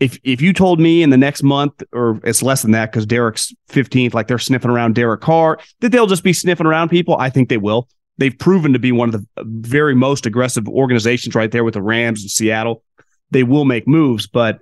if 0.00 0.18
if 0.24 0.42
you 0.42 0.52
told 0.52 0.80
me 0.80 1.02
in 1.02 1.10
the 1.10 1.16
next 1.16 1.42
month 1.42 1.82
or 1.92 2.20
it's 2.24 2.42
less 2.42 2.62
than 2.62 2.72
that 2.72 2.92
because 2.92 3.06
Derek's 3.06 3.54
15th, 3.70 4.12
like 4.12 4.28
they're 4.28 4.38
sniffing 4.38 4.70
around 4.70 4.94
Derek 4.94 5.22
Carr, 5.22 5.58
that 5.80 5.90
they'll 5.90 6.06
just 6.06 6.24
be 6.24 6.34
sniffing 6.34 6.66
around 6.66 6.90
people. 6.90 7.16
I 7.16 7.30
think 7.30 7.48
they 7.48 7.56
will 7.56 7.88
they've 8.18 8.38
proven 8.38 8.72
to 8.72 8.78
be 8.78 8.92
one 8.92 9.08
of 9.08 9.12
the 9.12 9.26
uh, 9.36 9.44
very 9.46 9.94
most 9.94 10.26
aggressive 10.26 10.68
organizations 10.68 11.34
right 11.34 11.50
there 11.50 11.64
with 11.64 11.74
the 11.74 11.82
Rams 11.82 12.22
and 12.22 12.30
Seattle. 12.30 12.82
They 13.30 13.42
will 13.42 13.64
make 13.64 13.88
moves, 13.88 14.26
but 14.26 14.60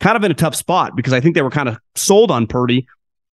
kind 0.00 0.16
of 0.16 0.24
in 0.24 0.30
a 0.30 0.34
tough 0.34 0.54
spot 0.54 0.96
because 0.96 1.12
I 1.12 1.20
think 1.20 1.34
they 1.34 1.42
were 1.42 1.50
kind 1.50 1.68
of 1.68 1.78
sold 1.94 2.30
on 2.30 2.46
Purdy. 2.46 2.86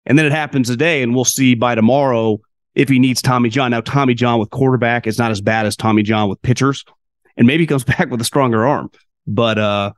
And 0.07 0.19
then 0.19 0.25
it 0.25 0.33
happens 0.33 0.69
today, 0.69 1.03
and 1.03 1.15
we'll 1.15 1.27
see 1.27 1.55
by 1.55 1.75
tomorrow 1.75 2.41
if 2.75 2.89
he 2.89 2.99
needs 2.99 3.23
Tommy 3.23 3.49
John. 3.49 3.71
Now, 3.71 3.81
Tommy 3.81 4.15
John 4.15 4.39
with 4.39 4.51
quarterback 4.51 5.07
is 5.07 5.19
not 5.19 5.31
as 5.31 5.41
bad 5.41 5.67
as 5.67 5.77
Tommy 5.77 6.03
John 6.03 6.29
with 6.29 6.41
pitchers, 6.43 6.85
and 7.37 7.47
maybe 7.47 7.65
he 7.65 7.67
comes 7.67 7.85
back 7.99 8.11
with 8.11 8.21
a 8.21 8.25
stronger 8.25 8.67
arm. 8.67 8.91
But 9.27 9.59
uh, 9.59 9.93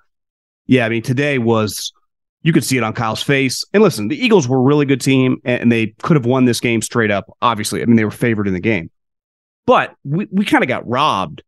yeah, 0.66 0.86
I 0.86 0.88
mean, 0.88 1.02
today 1.02 1.38
was 1.38 1.92
you 2.42 2.52
could 2.52 2.64
see 2.64 2.76
it 2.76 2.82
on 2.82 2.92
Kyle's 2.92 3.22
face. 3.22 3.64
And 3.72 3.82
listen, 3.82 4.08
the 4.08 4.22
Eagles 4.22 4.48
were 4.48 4.58
a 4.58 4.62
really 4.62 4.86
good 4.86 5.00
team, 5.00 5.38
and 5.44 5.70
they 5.70 5.88
could 6.02 6.16
have 6.16 6.26
won 6.26 6.44
this 6.44 6.60
game 6.60 6.82
straight 6.82 7.10
up. 7.10 7.26
Obviously, 7.40 7.82
I 7.82 7.84
mean, 7.86 7.96
they 7.96 8.04
were 8.04 8.10
favored 8.10 8.48
in 8.48 8.54
the 8.54 8.60
game. 8.60 8.90
But 9.64 9.94
we, 10.04 10.26
we 10.30 10.44
kind 10.44 10.64
of 10.64 10.68
got 10.68 10.86
robbed 10.88 11.42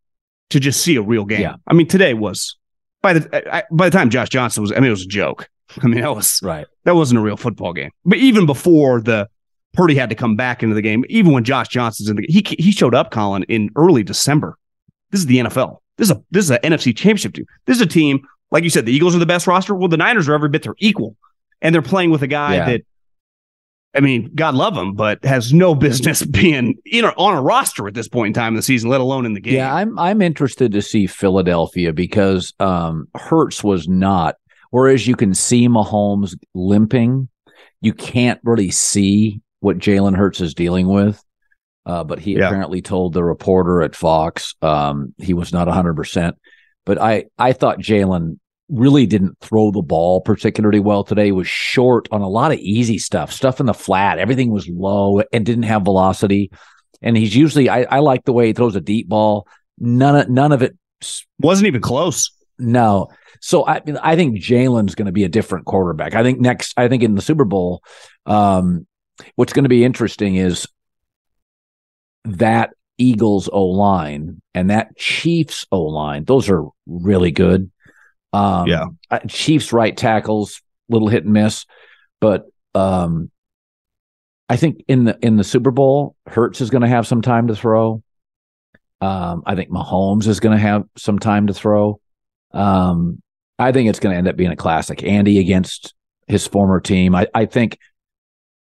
to 0.50 0.60
just 0.60 0.82
see 0.82 0.96
a 0.96 1.02
real 1.02 1.24
game. 1.24 1.40
Yeah. 1.40 1.56
I 1.66 1.74
mean, 1.74 1.88
today 1.88 2.14
was 2.14 2.56
by 3.02 3.14
the 3.14 3.54
I, 3.54 3.64
by 3.72 3.88
the 3.88 3.96
time 3.96 4.10
Josh 4.10 4.28
Johnson 4.28 4.62
was, 4.62 4.72
I 4.72 4.76
mean, 4.76 4.86
it 4.86 4.90
was 4.90 5.02
a 5.02 5.08
joke. 5.08 5.48
I 5.82 5.86
mean, 5.86 6.00
that 6.00 6.14
was 6.14 6.40
right. 6.42 6.66
That 6.84 6.94
wasn't 6.94 7.18
a 7.18 7.22
real 7.22 7.36
football 7.36 7.72
game. 7.72 7.90
But 8.04 8.18
even 8.18 8.46
before 8.46 9.00
the 9.00 9.28
Purdy 9.74 9.94
had 9.94 10.08
to 10.10 10.14
come 10.14 10.36
back 10.36 10.62
into 10.62 10.74
the 10.74 10.82
game, 10.82 11.04
even 11.08 11.32
when 11.32 11.44
Josh 11.44 11.68
Johnson's 11.68 12.08
in 12.08 12.16
the 12.16 12.26
he 12.28 12.44
he 12.58 12.72
showed 12.72 12.94
up, 12.94 13.10
Colin, 13.10 13.42
in 13.44 13.70
early 13.76 14.02
December. 14.02 14.56
This 15.10 15.20
is 15.20 15.26
the 15.26 15.38
NFL. 15.38 15.78
This 15.96 16.10
is 16.10 16.16
a 16.16 16.22
this 16.30 16.44
is 16.44 16.50
an 16.50 16.58
NFC 16.64 16.96
Championship 16.96 17.34
team. 17.34 17.46
This 17.66 17.76
is 17.76 17.82
a 17.82 17.86
team 17.86 18.26
like 18.50 18.64
you 18.64 18.70
said. 18.70 18.86
The 18.86 18.92
Eagles 18.92 19.14
are 19.14 19.18
the 19.20 19.26
best 19.26 19.46
roster. 19.46 19.74
Well, 19.74 19.88
the 19.88 19.96
Niners 19.96 20.28
are 20.28 20.34
every 20.34 20.48
bit 20.48 20.62
their 20.62 20.74
equal, 20.78 21.16
and 21.60 21.74
they're 21.74 21.82
playing 21.82 22.10
with 22.10 22.22
a 22.22 22.26
guy 22.26 22.56
yeah. 22.56 22.66
that 22.66 22.82
I 23.94 24.00
mean, 24.00 24.32
God 24.34 24.54
love 24.54 24.76
him, 24.76 24.94
but 24.94 25.24
has 25.24 25.52
no 25.52 25.74
business 25.74 26.24
being 26.24 26.76
you 26.84 27.02
know 27.02 27.12
on 27.16 27.36
a 27.36 27.42
roster 27.42 27.86
at 27.86 27.94
this 27.94 28.08
point 28.08 28.28
in 28.28 28.32
time 28.34 28.54
in 28.54 28.56
the 28.56 28.62
season, 28.62 28.90
let 28.90 29.00
alone 29.00 29.26
in 29.26 29.34
the 29.34 29.40
game. 29.40 29.54
Yeah, 29.54 29.74
I'm 29.74 29.98
I'm 29.98 30.20
interested 30.20 30.72
to 30.72 30.82
see 30.82 31.06
Philadelphia 31.06 31.92
because 31.92 32.52
um, 32.60 33.08
Hurts 33.14 33.62
was 33.62 33.88
not. 33.88 34.36
Whereas 34.70 35.06
you 35.06 35.14
can 35.14 35.34
see 35.34 35.68
Mahomes 35.68 36.34
limping, 36.52 37.28
you 37.80 37.94
can't 37.94 38.40
really 38.42 38.72
see 38.72 39.40
what 39.64 39.78
Jalen 39.78 40.14
Hurts 40.14 40.40
is 40.40 40.54
dealing 40.54 40.86
with. 40.86 41.22
Uh, 41.86 42.04
but 42.04 42.18
he 42.18 42.32
yeah. 42.32 42.46
apparently 42.46 42.80
told 42.80 43.12
the 43.12 43.24
reporter 43.24 43.82
at 43.82 43.96
Fox 43.96 44.54
um, 44.62 45.14
he 45.18 45.34
was 45.34 45.52
not 45.52 45.66
100. 45.66 45.94
percent 45.94 46.36
But 46.86 47.00
I 47.00 47.24
I 47.38 47.52
thought 47.52 47.78
Jalen 47.78 48.38
really 48.70 49.06
didn't 49.06 49.38
throw 49.40 49.70
the 49.70 49.82
ball 49.82 50.20
particularly 50.20 50.80
well 50.80 51.04
today. 51.04 51.32
Was 51.32 51.48
short 51.48 52.08
on 52.10 52.22
a 52.22 52.28
lot 52.28 52.52
of 52.52 52.58
easy 52.58 52.98
stuff, 52.98 53.32
stuff 53.32 53.60
in 53.60 53.66
the 53.66 53.74
flat. 53.74 54.18
Everything 54.18 54.50
was 54.50 54.68
low 54.68 55.22
and 55.32 55.44
didn't 55.44 55.64
have 55.64 55.82
velocity. 55.82 56.50
and 57.02 57.16
he's 57.16 57.36
usually 57.36 57.68
I, 57.68 57.82
I 57.82 57.98
like 57.98 58.24
the 58.24 58.32
way 58.32 58.46
he 58.46 58.52
throws 58.54 58.76
a 58.76 58.80
deep 58.80 59.08
ball. 59.08 59.46
None 59.78 60.16
of 60.16 60.28
none 60.28 60.52
of 60.52 60.62
it 60.62 60.76
wasn't 61.38 61.66
even 61.66 61.82
close. 61.82 62.30
No. 62.58 63.08
So 63.40 63.66
I 63.66 63.82
I 64.02 64.16
think 64.16 64.36
Jalen's 64.38 64.94
going 64.94 65.06
to 65.06 65.12
be 65.12 65.24
a 65.24 65.28
different 65.28 65.66
quarterback. 65.66 66.14
I 66.14 66.22
think 66.22 66.40
next 66.40 66.72
I 66.78 66.88
think 66.88 67.02
in 67.02 67.14
the 67.14 67.22
Super 67.22 67.44
Bowl, 67.44 67.82
um, 68.24 68.86
what's 69.36 69.52
going 69.52 69.64
to 69.64 69.68
be 69.68 69.84
interesting 69.84 70.36
is 70.36 70.66
that 72.24 72.70
Eagles 72.98 73.48
O 73.52 73.64
line 73.64 74.40
and 74.54 74.70
that 74.70 74.96
Chiefs 74.96 75.66
O 75.70 75.82
line. 75.82 76.24
Those 76.24 76.48
are 76.48 76.64
really 76.86 77.32
good. 77.32 77.70
Um, 78.32 78.66
yeah. 78.66 78.86
Chiefs 79.28 79.72
right 79.72 79.96
tackles, 79.96 80.60
little 80.88 81.08
hit 81.08 81.24
and 81.24 81.32
miss, 81.32 81.66
but 82.20 82.46
um, 82.74 83.30
I 84.48 84.56
think 84.56 84.84
in 84.88 85.04
the 85.04 85.18
in 85.22 85.36
the 85.36 85.44
Super 85.44 85.70
Bowl, 85.70 86.16
Hurts 86.26 86.60
is 86.60 86.70
going 86.70 86.82
to 86.82 86.88
have 86.88 87.06
some 87.06 87.22
time 87.22 87.48
to 87.48 87.56
throw. 87.56 88.02
Um, 89.00 89.42
I 89.46 89.54
think 89.54 89.70
Mahomes 89.70 90.26
is 90.26 90.40
going 90.40 90.56
to 90.56 90.62
have 90.62 90.84
some 90.96 91.18
time 91.18 91.46
to 91.46 91.54
throw. 91.54 92.00
Um, 92.52 93.22
I 93.58 93.72
think 93.72 93.88
it's 93.88 94.00
going 94.00 94.14
to 94.14 94.18
end 94.18 94.28
up 94.28 94.36
being 94.36 94.50
a 94.50 94.56
classic. 94.56 95.02
Andy 95.02 95.38
against 95.38 95.94
his 96.26 96.46
former 96.46 96.80
team. 96.80 97.14
I, 97.14 97.26
I 97.34 97.46
think 97.46 97.78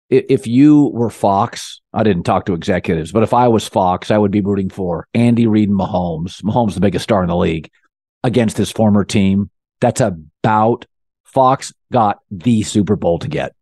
if 0.09 0.47
you 0.47 0.91
were 0.95 1.11
Fox, 1.11 1.81
I 1.93 2.03
didn't 2.03 2.25
talk 2.25 2.47
to 2.47 2.55
executives, 2.55 3.13
but 3.13 3.23
if 3.23 3.35
I 3.35 3.49
was 3.49 3.67
Fox, 3.67 4.11
I 4.11 4.19
would 4.19 4.31
be 4.31 4.41
rooting 4.41 4.71
for 4.71 5.07
Andy 5.15 5.47
Reid 5.47 5.69
and 5.69 5.79
Mahomes. 5.79 6.43
Mahomes, 6.43 6.75
the 6.75 6.81
biggest 6.81 7.03
star 7.03 7.23
in 7.23 7.29
the 7.29 7.37
league, 7.37 7.71
against 8.23 8.57
his 8.57 8.71
former 8.71 9.05
team. 9.05 9.51
That's 9.81 10.01
about 10.01 10.87
Fox 11.25 11.73
got 11.93 12.21
the 12.31 12.63
Super 12.63 12.97
Bowl 12.97 13.19
to 13.19 13.29
get. 13.29 13.55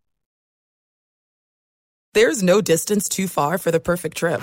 There's 2.12 2.42
no 2.42 2.61
distance 2.61 3.09
too 3.09 3.26
far 3.26 3.59
for 3.59 3.72
the 3.72 3.80
perfect 3.80 4.16
trip. 4.16 4.40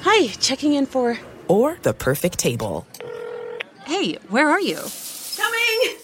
Hi, 0.00 0.28
checking 0.40 0.74
in 0.74 0.86
for. 0.86 1.18
Or 1.48 1.76
the 1.82 1.92
perfect 1.92 2.38
table. 2.38 2.86
Hey, 3.84 4.14
where 4.28 4.48
are 4.48 4.60
you? 4.60 4.78
Coming! 5.36 6.03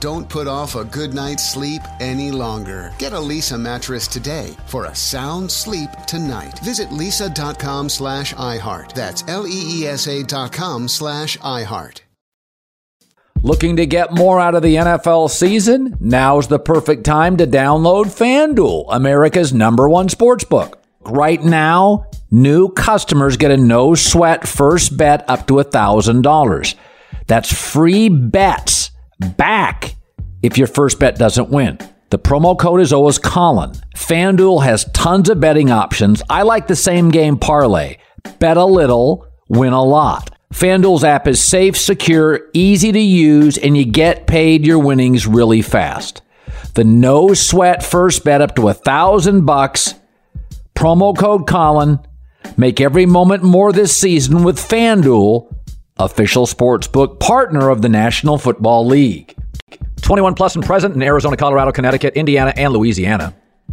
Don't 0.00 0.28
put 0.28 0.46
off 0.46 0.76
a 0.76 0.84
good 0.84 1.12
night's 1.12 1.52
sleep 1.52 1.82
any 1.98 2.30
longer. 2.30 2.92
Get 2.98 3.12
a 3.12 3.16
Leesa 3.16 3.60
mattress 3.60 4.06
today 4.06 4.56
for 4.66 4.84
a 4.84 4.94
sound 4.94 5.50
sleep 5.50 5.90
tonight. 6.06 6.58
Visit 6.60 6.90
leesa.com 6.90 7.88
slash 7.88 8.32
iHeart. 8.34 8.92
That's 8.92 9.24
L-E-E-S-A 9.26 10.22
dot 10.22 10.52
com 10.52 10.86
slash 10.86 11.36
iHeart. 11.38 12.02
Looking 13.42 13.76
to 13.76 13.86
get 13.86 14.12
more 14.12 14.40
out 14.40 14.54
of 14.54 14.62
the 14.62 14.76
NFL 14.76 15.30
season? 15.30 15.96
Now's 16.00 16.48
the 16.48 16.58
perfect 16.58 17.04
time 17.04 17.36
to 17.36 17.46
download 17.46 18.06
FanDuel, 18.06 18.86
America's 18.90 19.52
number 19.52 19.88
one 19.88 20.08
sports 20.08 20.44
book. 20.44 20.82
Right 21.02 21.42
now, 21.42 22.06
new 22.30 22.68
customers 22.68 23.36
get 23.36 23.52
a 23.52 23.56
no 23.56 23.94
sweat 23.94 24.46
first 24.46 24.96
bet 24.96 25.28
up 25.28 25.46
to 25.46 25.54
$1,000. 25.54 26.74
That's 27.28 27.52
free 27.52 28.08
bets 28.08 28.90
back 29.36 29.96
if 30.42 30.58
your 30.58 30.66
first 30.66 30.98
bet 30.98 31.16
doesn't 31.16 31.50
win. 31.50 31.78
The 32.10 32.18
promo 32.18 32.58
code 32.58 32.80
is 32.80 32.92
always 32.92 33.18
Colin. 33.18 33.72
FanDuel 33.94 34.64
has 34.64 34.86
tons 34.92 35.28
of 35.28 35.40
betting 35.40 35.70
options. 35.70 36.22
I 36.30 36.42
like 36.42 36.66
the 36.66 36.76
same 36.76 37.10
game 37.10 37.36
parlay. 37.36 37.98
Bet 38.38 38.56
a 38.56 38.64
little, 38.64 39.26
win 39.48 39.72
a 39.72 39.82
lot. 39.82 40.34
FanDuel's 40.52 41.04
app 41.04 41.28
is 41.28 41.42
safe, 41.42 41.76
secure, 41.76 42.40
easy 42.54 42.92
to 42.92 43.00
use, 43.00 43.58
and 43.58 43.76
you 43.76 43.84
get 43.84 44.26
paid 44.26 44.64
your 44.64 44.78
winnings 44.78 45.26
really 45.26 45.60
fast. 45.60 46.22
The 46.74 46.84
no 46.84 47.34
sweat 47.34 47.82
first 47.82 48.24
bet 48.24 48.40
up 48.40 48.56
to 48.56 48.68
a 48.68 48.74
thousand 48.74 49.44
bucks. 49.44 49.94
Promo 50.74 51.16
code 51.16 51.46
Colin. 51.46 51.98
Make 52.56 52.80
every 52.80 53.04
moment 53.04 53.42
more 53.42 53.72
this 53.72 53.96
season 53.96 54.44
with 54.44 54.58
FanDuel, 54.58 55.54
official 55.98 56.46
sportsbook 56.46 57.20
partner 57.20 57.70
of 57.70 57.82
the 57.82 57.88
National 57.88 58.38
Football 58.38 58.86
League. 58.86 59.34
21 60.02 60.34
plus 60.34 60.54
and 60.54 60.64
present 60.64 60.94
in 60.94 61.02
Arizona, 61.02 61.36
Colorado, 61.36 61.72
Connecticut, 61.72 62.14
Indiana, 62.14 62.52
and 62.56 62.72
Louisiana 62.72 63.34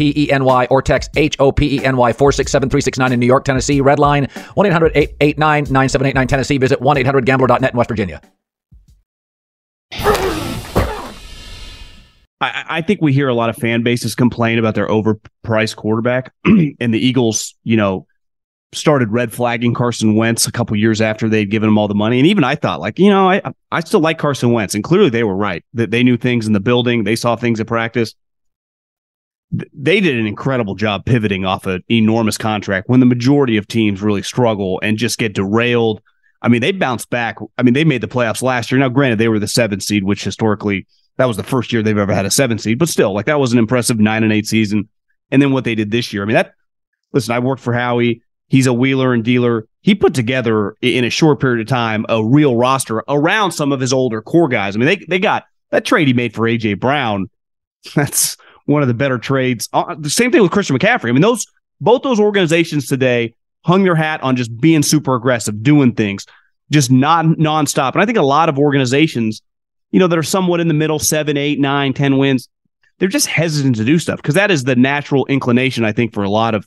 P 0.00 0.14
E 0.16 0.32
N 0.32 0.44
Y 0.44 0.66
or 0.70 0.80
text 0.80 1.10
H 1.16 1.36
O 1.38 1.52
P 1.52 1.76
E 1.76 1.84
N 1.84 1.98
Y 1.98 2.12
467 2.14 2.70
369 2.70 3.12
in 3.12 3.20
New 3.20 3.26
York, 3.26 3.44
Tennessee. 3.44 3.82
Red 3.82 3.98
line 3.98 4.28
1 4.54 4.66
800 4.66 4.92
889 4.94 5.64
9789 5.70 6.26
Tennessee. 6.26 6.56
Visit 6.56 6.80
1 6.80 6.96
800 6.96 7.26
gambler.net 7.26 7.72
in 7.72 7.76
West 7.76 7.90
Virginia. 7.90 8.22
I, 12.42 12.64
I 12.78 12.80
think 12.80 13.02
we 13.02 13.12
hear 13.12 13.28
a 13.28 13.34
lot 13.34 13.50
of 13.50 13.56
fan 13.56 13.82
bases 13.82 14.14
complain 14.14 14.58
about 14.58 14.74
their 14.74 14.88
overpriced 14.88 15.76
quarterback, 15.76 16.32
and 16.46 16.94
the 16.94 16.98
Eagles, 16.98 17.54
you 17.64 17.76
know, 17.76 18.06
started 18.72 19.10
red 19.10 19.30
flagging 19.30 19.74
Carson 19.74 20.14
Wentz 20.14 20.46
a 20.46 20.52
couple 20.52 20.74
years 20.78 21.02
after 21.02 21.28
they'd 21.28 21.50
given 21.50 21.68
him 21.68 21.76
all 21.76 21.88
the 21.88 21.94
money. 21.94 22.18
And 22.18 22.26
even 22.26 22.42
I 22.42 22.54
thought, 22.54 22.80
like, 22.80 22.98
you 22.98 23.10
know, 23.10 23.28
I 23.28 23.42
I 23.70 23.80
still 23.80 24.00
like 24.00 24.16
Carson 24.16 24.52
Wentz, 24.52 24.74
and 24.74 24.82
clearly 24.82 25.10
they 25.10 25.24
were 25.24 25.36
right. 25.36 25.62
That 25.74 25.90
they 25.90 26.02
knew 26.02 26.16
things 26.16 26.46
in 26.46 26.54
the 26.54 26.60
building, 26.60 27.04
they 27.04 27.16
saw 27.16 27.36
things 27.36 27.60
at 27.60 27.66
practice 27.66 28.14
they 29.52 30.00
did 30.00 30.16
an 30.16 30.26
incredible 30.26 30.74
job 30.74 31.04
pivoting 31.04 31.44
off 31.44 31.66
an 31.66 31.82
enormous 31.90 32.38
contract 32.38 32.88
when 32.88 33.00
the 33.00 33.06
majority 33.06 33.56
of 33.56 33.66
teams 33.66 34.00
really 34.00 34.22
struggle 34.22 34.78
and 34.82 34.96
just 34.96 35.18
get 35.18 35.34
derailed. 35.34 36.00
I 36.42 36.48
mean, 36.48 36.60
they 36.60 36.72
bounced 36.72 37.10
back. 37.10 37.38
I 37.58 37.62
mean, 37.62 37.74
they 37.74 37.84
made 37.84 38.00
the 38.00 38.08
playoffs 38.08 38.42
last 38.42 38.70
year. 38.70 38.78
Now, 38.78 38.88
granted, 38.88 39.18
they 39.18 39.28
were 39.28 39.38
the 39.38 39.48
seventh 39.48 39.82
seed, 39.82 40.04
which 40.04 40.22
historically 40.22 40.86
that 41.16 41.26
was 41.26 41.36
the 41.36 41.42
first 41.42 41.72
year 41.72 41.82
they've 41.82 41.98
ever 41.98 42.14
had 42.14 42.26
a 42.26 42.30
seven 42.30 42.58
seed, 42.58 42.78
but 42.78 42.88
still, 42.88 43.12
like 43.12 43.26
that 43.26 43.40
was 43.40 43.52
an 43.52 43.58
impressive 43.58 43.98
nine 43.98 44.22
and 44.22 44.32
eight 44.32 44.46
season. 44.46 44.88
And 45.30 45.42
then 45.42 45.52
what 45.52 45.64
they 45.64 45.74
did 45.74 45.90
this 45.90 46.12
year, 46.12 46.22
I 46.22 46.26
mean, 46.26 46.34
that 46.34 46.54
listen, 47.12 47.34
I 47.34 47.40
worked 47.40 47.62
for 47.62 47.72
Howie. 47.72 48.22
He's 48.48 48.66
a 48.66 48.72
wheeler 48.72 49.12
and 49.12 49.22
dealer. 49.22 49.66
He 49.82 49.94
put 49.94 50.14
together 50.14 50.76
in 50.80 51.04
a 51.04 51.10
short 51.10 51.40
period 51.40 51.60
of 51.60 51.66
time 51.68 52.06
a 52.08 52.24
real 52.24 52.56
roster 52.56 53.04
around 53.08 53.52
some 53.52 53.70
of 53.70 53.80
his 53.80 53.92
older 53.92 54.22
core 54.22 54.48
guys. 54.48 54.74
I 54.74 54.78
mean, 54.78 54.86
they 54.86 54.96
they 55.08 55.18
got 55.18 55.44
that 55.70 55.84
trade 55.84 56.08
he 56.08 56.14
made 56.14 56.34
for 56.34 56.42
AJ 56.42 56.80
Brown. 56.80 57.28
That's 57.94 58.36
one 58.70 58.82
of 58.82 58.88
the 58.88 58.94
better 58.94 59.18
trades. 59.18 59.68
Uh, 59.72 59.94
the 59.98 60.10
same 60.10 60.30
thing 60.30 60.42
with 60.42 60.50
Christian 60.50 60.78
McCaffrey. 60.78 61.08
I 61.08 61.12
mean, 61.12 61.22
those 61.22 61.44
both 61.80 62.02
those 62.02 62.20
organizations 62.20 62.86
today 62.86 63.34
hung 63.64 63.84
their 63.84 63.94
hat 63.94 64.22
on 64.22 64.36
just 64.36 64.56
being 64.60 64.82
super 64.82 65.14
aggressive, 65.14 65.62
doing 65.62 65.94
things, 65.94 66.26
just 66.70 66.90
not 66.90 67.24
nonstop. 67.24 67.92
And 67.92 68.02
I 68.02 68.06
think 68.06 68.18
a 68.18 68.22
lot 68.22 68.48
of 68.48 68.58
organizations 68.58 69.42
you 69.90 69.98
know, 69.98 70.06
that 70.06 70.18
are 70.18 70.22
somewhat 70.22 70.60
in 70.60 70.68
the 70.68 70.74
middle, 70.74 70.98
seven, 70.98 71.36
eight, 71.36 71.58
nine, 71.58 71.92
ten 71.92 72.18
wins, 72.18 72.48
they're 72.98 73.08
just 73.08 73.26
hesitant 73.26 73.76
to 73.76 73.84
do 73.84 73.98
stuff 73.98 74.18
because 74.18 74.34
that 74.34 74.50
is 74.50 74.64
the 74.64 74.76
natural 74.76 75.26
inclination, 75.26 75.84
I 75.84 75.92
think, 75.92 76.12
for 76.12 76.22
a 76.22 76.30
lot 76.30 76.54
of 76.54 76.66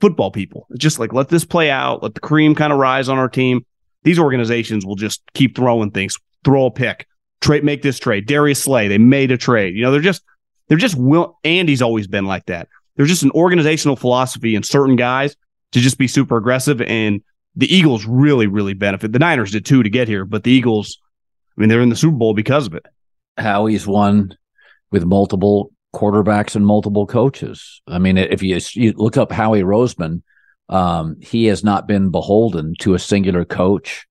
football 0.00 0.30
people. 0.30 0.66
It's 0.70 0.82
just 0.82 0.98
like 0.98 1.12
let 1.12 1.28
this 1.28 1.44
play 1.44 1.70
out, 1.70 2.02
let 2.02 2.14
the 2.14 2.20
cream 2.20 2.54
kind 2.54 2.72
of 2.72 2.78
rise 2.78 3.08
on 3.08 3.18
our 3.18 3.28
team. 3.28 3.64
These 4.04 4.18
organizations 4.18 4.86
will 4.86 4.94
just 4.94 5.22
keep 5.34 5.56
throwing 5.56 5.90
things, 5.90 6.16
throw 6.44 6.66
a 6.66 6.70
pick, 6.70 7.06
trade, 7.40 7.64
make 7.64 7.82
this 7.82 7.98
trade. 7.98 8.26
Darius 8.26 8.62
Slay, 8.62 8.88
they 8.88 8.98
made 8.98 9.32
a 9.32 9.36
trade. 9.36 9.74
You 9.74 9.82
know, 9.82 9.90
they're 9.90 10.00
just 10.00 10.22
they're 10.68 10.78
just 10.78 10.96
will. 10.96 11.38
Andy's 11.44 11.82
always 11.82 12.06
been 12.06 12.26
like 12.26 12.46
that. 12.46 12.68
There's 12.96 13.08
just 13.08 13.22
an 13.22 13.30
organizational 13.32 13.96
philosophy 13.96 14.54
in 14.54 14.62
certain 14.62 14.96
guys 14.96 15.36
to 15.72 15.80
just 15.80 15.98
be 15.98 16.08
super 16.08 16.36
aggressive, 16.36 16.80
and 16.82 17.22
the 17.56 17.72
Eagles 17.74 18.06
really, 18.06 18.46
really 18.46 18.74
benefit. 18.74 19.12
The 19.12 19.18
Niners 19.18 19.50
did 19.50 19.64
too 19.64 19.82
to 19.82 19.90
get 19.90 20.08
here, 20.08 20.24
but 20.24 20.44
the 20.44 20.50
Eagles, 20.50 20.98
I 21.56 21.60
mean, 21.60 21.68
they're 21.68 21.80
in 21.80 21.88
the 21.88 21.96
Super 21.96 22.16
Bowl 22.16 22.34
because 22.34 22.66
of 22.66 22.74
it. 22.74 22.86
Howie's 23.36 23.86
won 23.86 24.36
with 24.90 25.04
multiple 25.04 25.72
quarterbacks 25.94 26.54
and 26.54 26.66
multiple 26.66 27.06
coaches. 27.06 27.82
I 27.86 27.98
mean, 27.98 28.18
if 28.18 28.42
you, 28.42 28.58
you 28.74 28.92
look 28.96 29.16
up 29.16 29.32
Howie 29.32 29.62
Roseman, 29.62 30.22
um, 30.68 31.16
he 31.20 31.46
has 31.46 31.64
not 31.64 31.88
been 31.88 32.10
beholden 32.10 32.74
to 32.80 32.94
a 32.94 32.98
singular 32.98 33.44
coach 33.44 34.06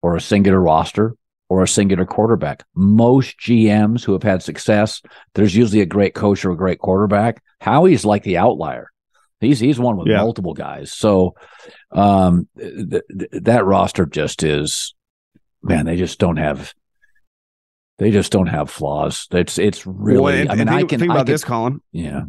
or 0.00 0.16
a 0.16 0.20
singular 0.20 0.60
roster 0.60 1.14
or 1.52 1.62
a 1.62 1.68
singular 1.68 2.06
quarterback. 2.06 2.64
Most 2.74 3.38
GMs 3.38 4.02
who 4.02 4.14
have 4.14 4.22
had 4.22 4.42
success, 4.42 5.02
there's 5.34 5.54
usually 5.54 5.82
a 5.82 5.86
great 5.86 6.14
coach 6.14 6.46
or 6.46 6.50
a 6.50 6.56
great 6.56 6.78
quarterback. 6.78 7.42
Howie's 7.60 8.06
like 8.06 8.22
the 8.22 8.38
outlier. 8.38 8.90
He's 9.38 9.60
he's 9.60 9.78
one 9.78 9.98
with 9.98 10.08
yeah. 10.08 10.16
multiple 10.16 10.54
guys. 10.54 10.94
So 10.94 11.34
um, 11.90 12.48
th- 12.58 13.02
th- 13.06 13.30
that 13.32 13.66
roster 13.66 14.06
just 14.06 14.42
is 14.42 14.94
man. 15.62 15.84
They 15.84 15.96
just 15.96 16.18
don't 16.18 16.38
have 16.38 16.72
they 17.98 18.10
just 18.10 18.32
don't 18.32 18.46
have 18.46 18.70
flaws. 18.70 19.28
It's 19.30 19.58
it's 19.58 19.86
really. 19.86 20.22
Well, 20.22 20.34
and, 20.34 20.50
I 20.50 20.54
mean, 20.54 20.68
think, 20.68 20.78
I 20.78 20.86
can 20.86 21.00
think 21.00 21.12
about 21.12 21.26
can, 21.26 21.34
this, 21.34 21.44
Colin. 21.44 21.82
Yeah. 21.92 22.22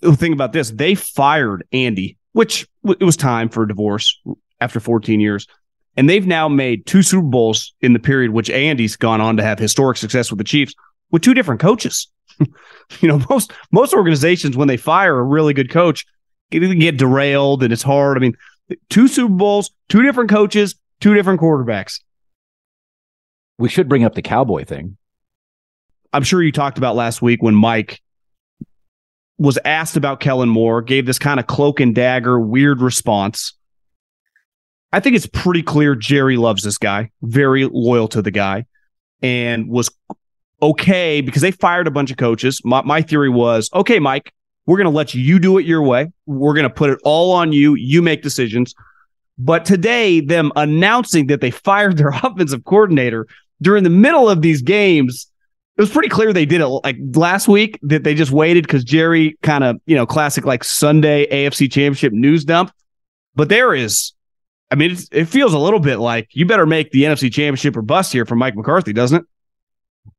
The 0.00 0.14
thing 0.14 0.32
about 0.32 0.52
this, 0.52 0.70
they 0.70 0.94
fired 0.94 1.66
Andy, 1.72 2.18
which 2.34 2.68
it 2.84 3.02
was 3.02 3.16
time 3.16 3.48
for 3.48 3.64
a 3.64 3.68
divorce 3.68 4.20
after 4.60 4.78
14 4.78 5.18
years, 5.18 5.48
and 5.96 6.08
they've 6.08 6.26
now 6.26 6.48
made 6.48 6.86
two 6.86 7.02
Super 7.02 7.26
Bowls 7.26 7.74
in 7.80 7.92
the 7.92 7.98
period 7.98 8.32
which 8.32 8.50
Andy's 8.50 8.96
gone 8.96 9.20
on 9.20 9.36
to 9.36 9.42
have 9.42 9.58
historic 9.58 9.96
success 9.96 10.30
with 10.30 10.38
the 10.38 10.44
Chiefs 10.44 10.74
with 11.10 11.22
two 11.22 11.34
different 11.34 11.60
coaches. 11.60 12.08
you 12.40 13.08
know, 13.08 13.20
most 13.30 13.52
most 13.72 13.94
organizations 13.94 14.56
when 14.56 14.68
they 14.68 14.76
fire 14.76 15.18
a 15.18 15.22
really 15.22 15.54
good 15.54 15.70
coach, 15.70 16.04
it 16.50 16.60
can 16.60 16.78
get 16.78 16.98
derailed 16.98 17.62
and 17.62 17.72
it's 17.72 17.82
hard. 17.82 18.16
I 18.16 18.20
mean, 18.20 18.36
two 18.90 19.08
Super 19.08 19.32
Bowls, 19.32 19.70
two 19.88 20.02
different 20.02 20.30
coaches, 20.30 20.74
two 21.00 21.14
different 21.14 21.40
quarterbacks 21.40 22.00
we 23.58 23.68
should 23.68 23.88
bring 23.88 24.04
up 24.04 24.14
the 24.14 24.22
cowboy 24.22 24.64
thing. 24.64 24.96
I'm 26.12 26.22
sure 26.22 26.42
you 26.42 26.52
talked 26.52 26.78
about 26.78 26.96
last 26.96 27.22
week 27.22 27.42
when 27.42 27.54
Mike 27.54 28.00
was 29.38 29.58
asked 29.64 29.96
about 29.96 30.20
Kellen 30.20 30.48
Moore, 30.48 30.80
gave 30.80 31.04
this 31.06 31.18
kind 31.18 31.38
of 31.38 31.46
cloak 31.46 31.80
and 31.80 31.94
dagger 31.94 32.38
weird 32.40 32.80
response. 32.80 33.54
I 34.96 35.00
think 35.00 35.14
it's 35.14 35.26
pretty 35.26 35.62
clear 35.62 35.94
Jerry 35.94 36.38
loves 36.38 36.62
this 36.62 36.78
guy, 36.78 37.10
very 37.20 37.66
loyal 37.70 38.08
to 38.08 38.22
the 38.22 38.30
guy, 38.30 38.64
and 39.20 39.68
was 39.68 39.90
okay 40.62 41.20
because 41.20 41.42
they 41.42 41.50
fired 41.50 41.86
a 41.86 41.90
bunch 41.90 42.10
of 42.10 42.16
coaches. 42.16 42.62
My, 42.64 42.80
my 42.80 43.02
theory 43.02 43.28
was 43.28 43.68
okay, 43.74 43.98
Mike, 43.98 44.32
we're 44.64 44.78
going 44.78 44.86
to 44.86 44.96
let 44.96 45.12
you 45.12 45.38
do 45.38 45.58
it 45.58 45.66
your 45.66 45.82
way. 45.82 46.10
We're 46.24 46.54
going 46.54 46.64
to 46.64 46.70
put 46.70 46.88
it 46.88 46.98
all 47.04 47.32
on 47.32 47.52
you. 47.52 47.74
You 47.74 48.00
make 48.00 48.22
decisions. 48.22 48.74
But 49.36 49.66
today, 49.66 50.20
them 50.20 50.50
announcing 50.56 51.26
that 51.26 51.42
they 51.42 51.50
fired 51.66 51.98
their 51.98 52.08
offensive 52.22 52.64
coordinator 52.64 53.26
during 53.60 53.84
the 53.84 53.90
middle 53.90 54.30
of 54.30 54.40
these 54.40 54.62
games, 54.62 55.30
it 55.76 55.82
was 55.82 55.90
pretty 55.90 56.08
clear 56.08 56.32
they 56.32 56.46
did 56.46 56.62
it 56.62 56.68
like 56.68 56.96
last 57.12 57.48
week 57.48 57.78
that 57.82 58.02
they 58.02 58.14
just 58.14 58.32
waited 58.32 58.64
because 58.64 58.82
Jerry 58.82 59.36
kind 59.42 59.62
of, 59.62 59.76
you 59.84 59.94
know, 59.94 60.06
classic 60.06 60.46
like 60.46 60.64
Sunday 60.64 61.26
AFC 61.26 61.70
championship 61.70 62.14
news 62.14 62.46
dump. 62.46 62.72
But 63.34 63.50
there 63.50 63.74
is, 63.74 64.14
I 64.70 64.74
mean, 64.74 64.96
it 65.12 65.26
feels 65.26 65.54
a 65.54 65.58
little 65.58 65.78
bit 65.80 65.98
like 65.98 66.28
you 66.32 66.44
better 66.44 66.66
make 66.66 66.90
the 66.90 67.04
NFC 67.04 67.32
championship 67.32 67.76
or 67.76 67.82
bust 67.82 68.12
here 68.12 68.26
for 68.26 68.34
Mike 68.34 68.56
McCarthy, 68.56 68.92
doesn't 68.92 69.22
it? 69.22 69.26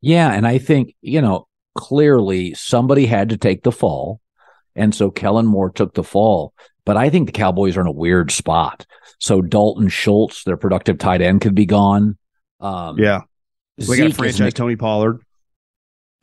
Yeah. 0.02 0.32
And 0.32 0.48
I 0.48 0.58
think, 0.58 0.96
you 1.02 1.22
know, 1.22 1.48
clearly 1.76 2.54
somebody 2.54 3.06
had 3.06 3.30
to 3.30 3.38
take 3.38 3.64
the 3.64 3.72
fall. 3.72 4.22
And 4.76 4.94
so 4.96 5.12
Kellen 5.12 5.46
Moore 5.46 5.72
took 5.72 5.94
the 5.94 6.04
fall. 6.04 6.54
But 6.86 6.96
I 6.96 7.10
think 7.10 7.28
the 7.28 7.34
Cowboys 7.34 7.76
are 7.76 7.82
in 7.82 7.88
a 7.88 7.92
weird 7.92 8.32
spot. 8.32 8.86
So 9.20 9.42
Dalton 9.42 9.90
Schultz, 9.90 10.44
their 10.44 10.56
productive 10.56 10.98
tight 10.98 11.22
end, 11.22 11.42
could 11.42 11.56
be 11.56 11.66
gone. 11.66 12.18
Um, 12.62 12.98
yeah. 12.98 13.22
We 13.78 13.98
got 13.98 14.14
franchise 14.14 14.54
Tony 14.54 14.76
Pollard. 14.76 15.20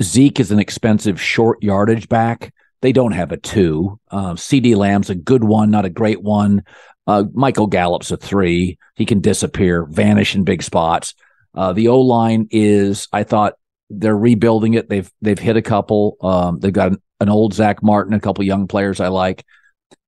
Zeke 0.02 0.40
is 0.40 0.50
an 0.50 0.58
expensive 0.58 1.20
short 1.20 1.62
yardage 1.62 2.08
back. 2.08 2.52
They 2.80 2.92
don't 2.92 3.12
have 3.12 3.32
a 3.32 3.36
two. 3.36 3.98
Uh, 4.10 4.32
CeeDee 4.34 4.76
Lamb's 4.76 5.10
a 5.10 5.14
good 5.14 5.44
one, 5.44 5.70
not 5.70 5.84
a 5.84 5.90
great 5.90 6.22
one. 6.22 6.62
Uh, 7.06 7.24
Michael 7.32 7.66
Gallup's 7.66 8.10
a 8.10 8.16
three. 8.16 8.78
He 8.94 9.04
can 9.04 9.20
disappear, 9.20 9.84
vanish 9.84 10.34
in 10.34 10.44
big 10.44 10.62
spots. 10.62 11.14
Uh, 11.54 11.72
the 11.72 11.88
O 11.88 12.00
line 12.00 12.48
is, 12.50 13.08
I 13.12 13.24
thought 13.24 13.54
they're 13.90 14.16
rebuilding 14.16 14.74
it. 14.74 14.88
They've 14.88 15.10
they've 15.20 15.38
hit 15.38 15.56
a 15.56 15.62
couple. 15.62 16.16
Um, 16.20 16.60
they've 16.60 16.72
got 16.72 16.92
an, 16.92 17.02
an, 17.20 17.28
old 17.28 17.54
Zack 17.54 17.82
Martin, 17.82 18.14
a 18.14 18.20
couple 18.20 18.44
young 18.44 18.66
players 18.66 19.00
I 19.00 19.08
like, 19.08 19.44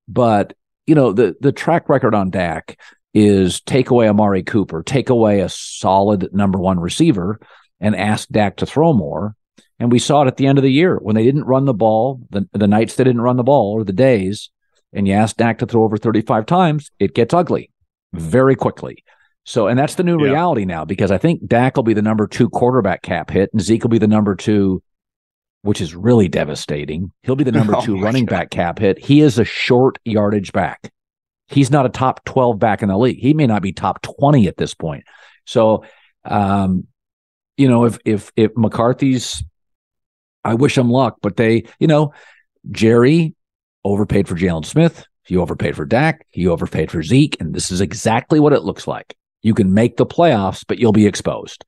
but 0.08 0.54
you 0.86 0.94
know 0.94 1.12
the 1.12 1.36
the 1.40 1.52
track 1.52 1.88
record 1.88 2.14
on 2.14 2.30
Dak 2.30 2.78
is 3.14 3.60
take 3.60 3.90
away 3.90 4.08
Amari 4.08 4.42
Cooper, 4.42 4.82
take 4.82 5.08
away 5.08 5.40
a 5.40 5.48
solid 5.48 6.32
number 6.32 6.58
one 6.58 6.80
receiver, 6.80 7.40
and 7.80 7.94
ask 7.94 8.28
Dak 8.28 8.56
to 8.56 8.66
throw 8.66 8.92
more. 8.92 9.34
And 9.78 9.92
we 9.92 9.98
saw 9.98 10.22
it 10.22 10.28
at 10.28 10.36
the 10.36 10.46
end 10.46 10.58
of 10.58 10.64
the 10.64 10.72
year 10.72 10.96
when 10.96 11.16
they 11.16 11.24
didn't 11.24 11.44
run 11.44 11.66
the 11.66 11.74
ball, 11.74 12.20
the, 12.30 12.48
the 12.52 12.66
nights 12.66 12.94
they 12.94 13.04
didn't 13.04 13.20
run 13.20 13.36
the 13.36 13.42
ball 13.42 13.72
or 13.72 13.84
the 13.84 13.92
days, 13.92 14.50
and 14.96 15.06
you 15.06 15.14
ask 15.14 15.36
Dak 15.36 15.58
to 15.58 15.66
throw 15.66 15.84
over 15.84 15.96
35 15.96 16.46
times, 16.46 16.90
it 16.98 17.14
gets 17.14 17.32
ugly 17.32 17.70
very 18.12 18.56
quickly. 18.56 19.04
So, 19.44 19.68
and 19.68 19.78
that's 19.78 19.94
the 19.94 20.02
new 20.02 20.18
yeah. 20.20 20.32
reality 20.32 20.64
now 20.64 20.84
because 20.84 21.12
I 21.12 21.18
think 21.18 21.46
Dak 21.46 21.76
will 21.76 21.84
be 21.84 21.94
the 21.94 22.02
number 22.02 22.26
two 22.26 22.48
quarterback 22.48 23.02
cap 23.02 23.30
hit 23.30 23.50
and 23.52 23.62
Zeke 23.62 23.84
will 23.84 23.90
be 23.90 23.98
the 23.98 24.08
number 24.08 24.34
two, 24.34 24.82
which 25.62 25.80
is 25.80 25.94
really 25.94 26.26
devastating. 26.26 27.12
He'll 27.22 27.36
be 27.36 27.44
the 27.44 27.52
number 27.52 27.76
oh 27.76 27.80
two 27.80 28.00
running 28.00 28.24
God. 28.24 28.34
back 28.34 28.50
cap 28.50 28.80
hit. 28.80 28.98
He 28.98 29.20
is 29.20 29.38
a 29.38 29.44
short 29.44 30.00
yardage 30.04 30.52
back 30.52 30.90
he's 31.48 31.70
not 31.70 31.86
a 31.86 31.90
top 31.90 32.24
12 32.24 32.58
back 32.58 32.82
in 32.82 32.88
the 32.88 32.98
league. 32.98 33.18
He 33.18 33.34
may 33.34 33.46
not 33.46 33.62
be 33.62 33.72
top 33.72 34.02
20 34.02 34.48
at 34.48 34.56
this 34.56 34.74
point. 34.74 35.04
So, 35.44 35.84
um, 36.24 36.86
you 37.56 37.68
know, 37.68 37.84
if 37.84 37.98
if 38.04 38.32
if 38.36 38.52
McCarthy's, 38.56 39.42
I 40.44 40.54
wish 40.54 40.76
him 40.76 40.90
luck, 40.90 41.18
but 41.22 41.36
they, 41.36 41.64
you 41.78 41.86
know, 41.86 42.12
Jerry 42.70 43.34
overpaid 43.86 44.28
for 44.28 44.34
Jaylon 44.34 44.64
Smith. 44.64 45.06
You 45.28 45.40
overpaid 45.40 45.76
for 45.76 45.84
Dak. 45.84 46.26
You 46.32 46.52
overpaid 46.52 46.90
for 46.90 47.02
Zeke, 47.02 47.36
and 47.40 47.54
this 47.54 47.70
is 47.70 47.80
exactly 47.80 48.38
what 48.38 48.52
it 48.52 48.62
looks 48.62 48.86
like. 48.86 49.16
You 49.42 49.54
can 49.54 49.74
make 49.74 49.96
the 49.96 50.06
playoffs, 50.06 50.64
but 50.66 50.78
you'll 50.78 50.92
be 50.92 51.06
exposed. 51.06 51.64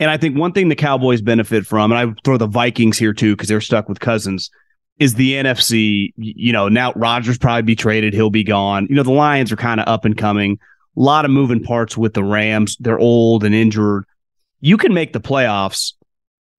And 0.00 0.10
I 0.10 0.16
think 0.16 0.36
one 0.36 0.52
thing 0.52 0.68
the 0.68 0.74
Cowboys 0.74 1.22
benefit 1.22 1.66
from, 1.66 1.92
and 1.92 1.98
I 1.98 2.14
throw 2.24 2.36
the 2.36 2.46
Vikings 2.46 2.98
here 2.98 3.12
too 3.12 3.36
because 3.36 3.48
they're 3.48 3.60
stuck 3.60 3.88
with 3.88 4.00
Cousins 4.00 4.50
is 4.98 5.14
the 5.14 5.34
NFC. 5.34 6.12
You 6.16 6.52
know, 6.52 6.68
now 6.68 6.92
Rodgers 6.94 7.38
probably 7.38 7.62
be 7.62 7.76
traded. 7.76 8.14
He'll 8.14 8.30
be 8.30 8.44
gone. 8.44 8.86
You 8.88 8.96
know, 8.96 9.02
the 9.02 9.12
Lions 9.12 9.52
are 9.52 9.56
kind 9.56 9.80
of 9.80 9.88
up 9.88 10.04
and 10.04 10.16
coming. 10.16 10.58
A 10.96 11.00
lot 11.00 11.24
of 11.24 11.30
moving 11.30 11.62
parts 11.62 11.96
with 11.96 12.14
the 12.14 12.24
Rams. 12.24 12.76
They're 12.80 12.98
old 12.98 13.44
and 13.44 13.54
injured. 13.54 14.04
You 14.60 14.76
can 14.76 14.92
make 14.94 15.12
the 15.12 15.20
playoffs 15.20 15.92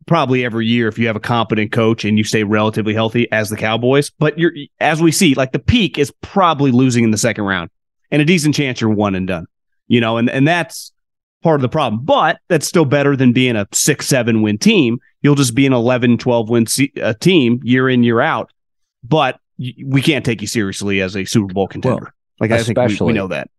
probably 0.05 0.43
every 0.43 0.65
year 0.65 0.87
if 0.87 0.97
you 0.97 1.07
have 1.07 1.15
a 1.15 1.21
competent 1.21 1.71
coach 1.71 2.05
and 2.05 2.17
you 2.17 2.23
stay 2.23 2.43
relatively 2.43 2.93
healthy 2.93 3.31
as 3.31 3.49
the 3.49 3.57
Cowboys. 3.57 4.11
But 4.19 4.37
you're 4.37 4.53
as 4.79 5.01
we 5.01 5.11
see, 5.11 5.33
like 5.33 5.51
the 5.51 5.59
peak 5.59 5.97
is 5.97 6.11
probably 6.21 6.71
losing 6.71 7.03
in 7.03 7.11
the 7.11 7.17
second 7.17 7.45
round. 7.45 7.69
And 8.11 8.21
a 8.21 8.25
decent 8.25 8.53
chance 8.55 8.79
you're 8.79 8.91
one 8.91 9.15
and 9.15 9.27
done. 9.27 9.47
You 9.87 9.99
know, 9.99 10.17
and, 10.17 10.29
and 10.29 10.47
that's 10.47 10.91
part 11.41 11.55
of 11.55 11.61
the 11.61 11.69
problem. 11.69 12.03
But 12.03 12.39
that's 12.47 12.67
still 12.67 12.85
better 12.85 13.15
than 13.15 13.33
being 13.33 13.55
a 13.55 13.67
six, 13.71 14.07
seven 14.07 14.41
win 14.41 14.57
team. 14.57 14.99
You'll 15.21 15.35
just 15.35 15.55
be 15.55 15.65
an 15.65 15.73
11, 15.73 16.17
12 16.17 16.49
win 16.49 16.65
se- 16.65 16.93
uh, 17.01 17.13
team 17.13 17.59
year 17.63 17.89
in, 17.89 18.03
year 18.03 18.21
out. 18.21 18.51
But 19.03 19.39
y- 19.57 19.73
we 19.85 20.01
can't 20.01 20.25
take 20.25 20.41
you 20.41 20.47
seriously 20.47 21.01
as 21.01 21.15
a 21.15 21.25
Super 21.25 21.53
Bowl 21.53 21.67
contender. 21.67 22.03
Well, 22.03 22.11
like, 22.39 22.51
I 22.51 22.63
think 22.63 22.77
we, 22.77 23.07
we 23.07 23.13
know 23.13 23.27
that. 23.27 23.49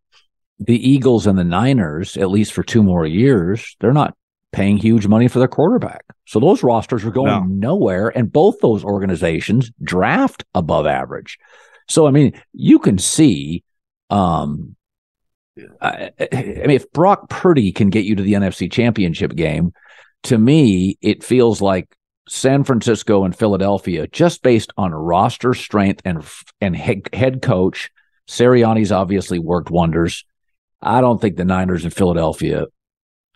The 0.59 0.89
Eagles 0.89 1.27
and 1.27 1.39
the 1.39 1.45
Niners, 1.45 2.17
at 2.17 2.31
least 2.31 2.53
for 2.53 2.63
two 2.63 2.83
more 2.83 3.07
years, 3.07 3.77
they're 3.81 3.93
not 3.93 4.17
paying 4.55 4.77
huge 4.77 5.07
money 5.07 5.29
for 5.29 5.41
their 5.41 5.49
quarterback. 5.49 6.05
So 6.27 6.41
those 6.41 6.63
rosters 6.63 7.05
are 7.05 7.11
going 7.11 7.27
no. 7.27 7.75
nowhere. 7.77 8.09
And 8.17 8.33
both 8.33 8.61
those 8.61 8.85
organizations 8.85 9.71
draft 9.83 10.45
above 10.55 10.87
average. 10.87 11.39
So, 11.89 12.07
I 12.07 12.11
mean, 12.11 12.41
you 12.53 12.79
can 12.79 12.99
see 12.99 13.65
um, 14.11 14.77
I, 15.81 16.11
I 16.21 16.37
mean, 16.67 16.71
if 16.71 16.91
Brock 16.93 17.29
Purdy 17.29 17.73
can 17.73 17.91
get 17.91 18.05
you 18.05 18.17
to 18.17 18.23
the 18.23 18.35
NFC 18.35 18.71
Championship 18.71 19.35
game, 19.35 19.73
to 20.25 20.39
me, 20.39 20.99
it 21.01 21.23
feels 21.23 21.61
like 21.61 21.95
San 22.29 22.65
Francisco 22.65 23.25
and 23.25 23.37
Philadelphia, 23.37 24.07
just 24.07 24.43
based 24.43 24.73
on 24.77 24.93
roster 24.93 25.55
strength 25.55 26.01
and 26.05 26.25
and 26.61 26.75
head, 26.75 27.03
head 27.13 27.43
coach. 27.43 27.91
Sirianni's 28.29 28.91
obviously 28.91 29.39
worked 29.39 29.71
wonders. 29.71 30.25
I 30.81 31.01
don't 31.01 31.21
think 31.21 31.37
the 31.37 31.45
Niners 31.45 31.85
and 31.85 31.95
Philadelphia 31.95 32.67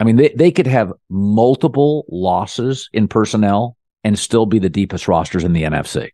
I 0.01 0.05
mean, 0.05 0.17
they, 0.17 0.29
they 0.37 0.51
could 0.51 0.67
have 0.67 0.93
multiple 1.11 2.05
losses 2.09 2.89
in 2.93 3.09
personnel 3.09 3.77
and 4.05 4.19
still 4.19 4.47
be 4.47 4.59
the 4.59 4.69
deepest 4.71 5.09
rosters 5.09 5.45
in 5.45 5.53
the 5.53 5.65
NFC. 5.65 6.11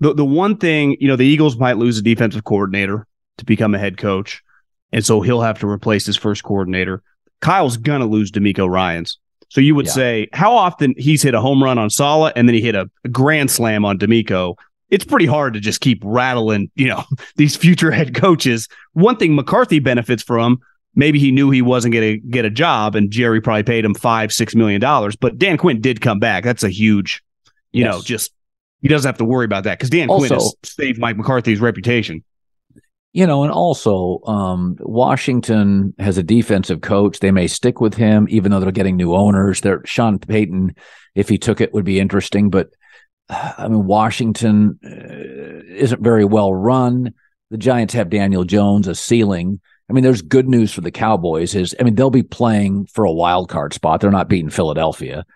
The 0.00 0.14
the 0.14 0.24
one 0.24 0.56
thing, 0.56 0.96
you 1.00 1.08
know, 1.08 1.16
the 1.16 1.24
Eagles 1.26 1.56
might 1.56 1.78
lose 1.78 1.98
a 1.98 2.02
defensive 2.02 2.44
coordinator 2.44 3.06
to 3.38 3.44
become 3.44 3.74
a 3.74 3.78
head 3.78 3.96
coach. 3.96 4.42
And 4.92 5.04
so 5.04 5.20
he'll 5.22 5.40
have 5.40 5.58
to 5.60 5.68
replace 5.68 6.04
his 6.04 6.16
first 6.16 6.42
coordinator. 6.42 7.02
Kyle's 7.40 7.76
gonna 7.76 8.06
lose 8.06 8.30
DeMeco 8.30 8.68
Ryans. 8.68 9.18
So 9.48 9.60
you 9.60 9.74
would 9.74 9.86
Yeah. 9.86 9.92
say 9.92 10.28
how 10.32 10.54
often 10.54 10.94
he's 10.98 11.22
hit 11.22 11.34
a 11.34 11.40
home 11.40 11.62
run 11.62 11.78
on 11.78 11.88
Saleh 11.90 12.32
and 12.36 12.48
then 12.48 12.54
he 12.54 12.60
hit 12.60 12.74
a, 12.74 12.90
a 13.04 13.08
grand 13.08 13.50
slam 13.50 13.84
on 13.84 13.98
DeMeco. 13.98 14.54
It's 14.90 15.04
pretty 15.04 15.26
hard 15.26 15.54
to 15.54 15.60
just 15.60 15.80
keep 15.80 16.02
rattling, 16.04 16.70
you 16.74 16.88
know, 16.88 17.04
these 17.36 17.56
future 17.56 17.90
head 17.90 18.14
coaches. 18.14 18.68
One 18.92 19.16
thing 19.16 19.34
McCarthy 19.34 19.78
benefits 19.78 20.22
from, 20.22 20.58
maybe 20.94 21.18
he 21.18 21.30
knew 21.30 21.50
he 21.50 21.62
wasn't 21.62 21.94
going 21.94 22.14
to 22.14 22.26
get 22.26 22.44
a 22.44 22.50
job, 22.50 22.94
and 22.94 23.10
Jerry 23.10 23.40
probably 23.40 23.62
paid 23.62 23.84
him 23.84 23.94
five, 23.94 24.32
six 24.32 24.54
million 24.54 24.80
dollars. 24.80 25.16
But 25.16 25.38
Dan 25.38 25.58
Quinn 25.58 25.80
did 25.80 26.00
come 26.00 26.18
back. 26.18 26.44
That's 26.44 26.64
a 26.64 26.68
huge, 26.68 27.22
you 27.72 27.84
know, 27.84 28.00
just 28.02 28.32
he 28.80 28.88
doesn't 28.88 29.08
have 29.08 29.18
to 29.18 29.24
worry 29.24 29.44
about 29.44 29.64
that 29.64 29.78
because 29.78 29.90
Dan 29.90 30.08
Quinn 30.08 30.32
has 30.32 30.54
saved 30.64 30.98
Mike 30.98 31.16
McCarthy's 31.16 31.60
reputation. 31.60 32.24
You 33.14 33.26
know, 33.26 33.42
and 33.42 33.52
also 33.52 34.20
um, 34.26 34.76
Washington 34.80 35.92
has 35.98 36.16
a 36.16 36.22
defensive 36.22 36.80
coach. 36.80 37.20
They 37.20 37.30
may 37.30 37.46
stick 37.46 37.78
with 37.78 37.92
him, 37.92 38.26
even 38.30 38.50
though 38.50 38.58
they're 38.58 38.72
getting 38.72 38.96
new 38.96 39.14
owners. 39.14 39.60
They're 39.60 39.82
Sean 39.84 40.18
Payton, 40.18 40.74
if 41.14 41.28
he 41.28 41.36
took 41.36 41.60
it, 41.60 41.74
would 41.74 41.84
be 41.84 42.00
interesting. 42.00 42.48
But 42.48 42.70
uh, 43.28 43.52
I 43.58 43.68
mean, 43.68 43.84
Washington 43.84 44.78
uh, 44.82 45.74
isn't 45.74 46.02
very 46.02 46.24
well 46.24 46.54
run. 46.54 47.12
The 47.50 47.58
Giants 47.58 47.92
have 47.92 48.08
Daniel 48.08 48.44
Jones, 48.44 48.88
a 48.88 48.94
ceiling. 48.94 49.60
I 49.92 49.94
mean, 49.94 50.04
there's 50.04 50.22
good 50.22 50.48
news 50.48 50.72
for 50.72 50.80
the 50.80 50.90
Cowboys. 50.90 51.54
Is 51.54 51.74
I 51.78 51.82
mean, 51.82 51.96
they'll 51.96 52.08
be 52.08 52.22
playing 52.22 52.86
for 52.86 53.04
a 53.04 53.12
wild 53.12 53.50
card 53.50 53.74
spot. 53.74 54.00
They're 54.00 54.10
not 54.10 54.26
beating 54.26 54.48
Philadelphia, 54.48 55.26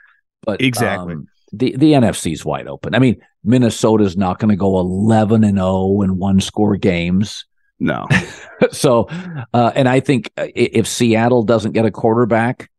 but 0.45 0.63
Exactly. 0.63 1.13
um, 1.13 1.29
the 1.53 1.77
the 1.77 1.93
NFC's 1.93 2.43
wide 2.43 2.67
open. 2.67 2.95
I 2.95 2.99
mean, 2.99 3.21
Minnesota's 3.45 4.17
not 4.17 4.39
going 4.39 4.49
to 4.49 4.57
go 4.57 4.79
11 4.79 5.45
and 5.45 5.59
0 5.59 6.01
in 6.01 6.17
one 6.17 6.41
score 6.41 6.77
games. 6.77 7.45
No, 7.79 8.07
so, 8.73 9.09
uh, 9.53 9.73
and 9.75 9.87
I 9.87 10.01
think 10.01 10.31
uh, 10.39 10.47
if 10.55 10.87
Seattle 10.87 11.43
doesn't 11.43 11.73
get 11.73 11.85
a 11.85 11.91
quarterback, 11.91 12.71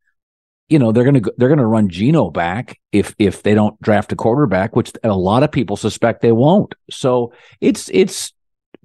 you 0.69 0.79
know 0.79 0.91
they're 0.91 1.03
going 1.03 1.21
to 1.21 1.33
they're 1.37 1.49
going 1.49 1.59
to 1.59 1.65
run 1.67 1.89
Geno 1.89 2.31
back 2.31 2.79
if 2.91 3.13
if 3.19 3.43
they 3.43 3.53
don't 3.53 3.79
draft 3.83 4.11
a 4.11 4.15
quarterback, 4.15 4.75
which 4.75 4.91
a 5.03 5.15
lot 5.15 5.43
of 5.43 5.51
people 5.51 5.77
suspect 5.77 6.21
they 6.21 6.31
won't. 6.31 6.73
So 6.89 7.33
it's 7.61 7.91
it's 7.93 8.33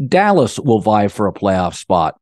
Dallas 0.07 0.59
will 0.59 0.81
vie 0.81 1.09
for 1.09 1.27
a 1.27 1.33
playoff 1.33 1.75
spot, 1.75 2.21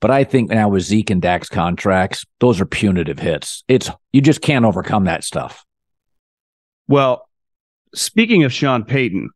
but 0.00 0.10
I 0.10 0.24
think 0.24 0.50
now 0.50 0.68
with 0.68 0.82
Zeke 0.82 1.10
and 1.10 1.20
Dak's 1.22 1.48
contracts, 1.48 2.24
those 2.40 2.60
are 2.60 2.66
punitive 2.66 3.18
hits. 3.18 3.64
It's 3.68 3.90
you 4.12 4.20
just 4.20 4.40
can't 4.40 4.64
overcome 4.64 5.04
that 5.04 5.24
stuff. 5.24 5.64
Well, 6.88 7.28
speaking 7.94 8.44
of 8.44 8.52
Sean 8.52 8.84
Payton, 8.84 9.30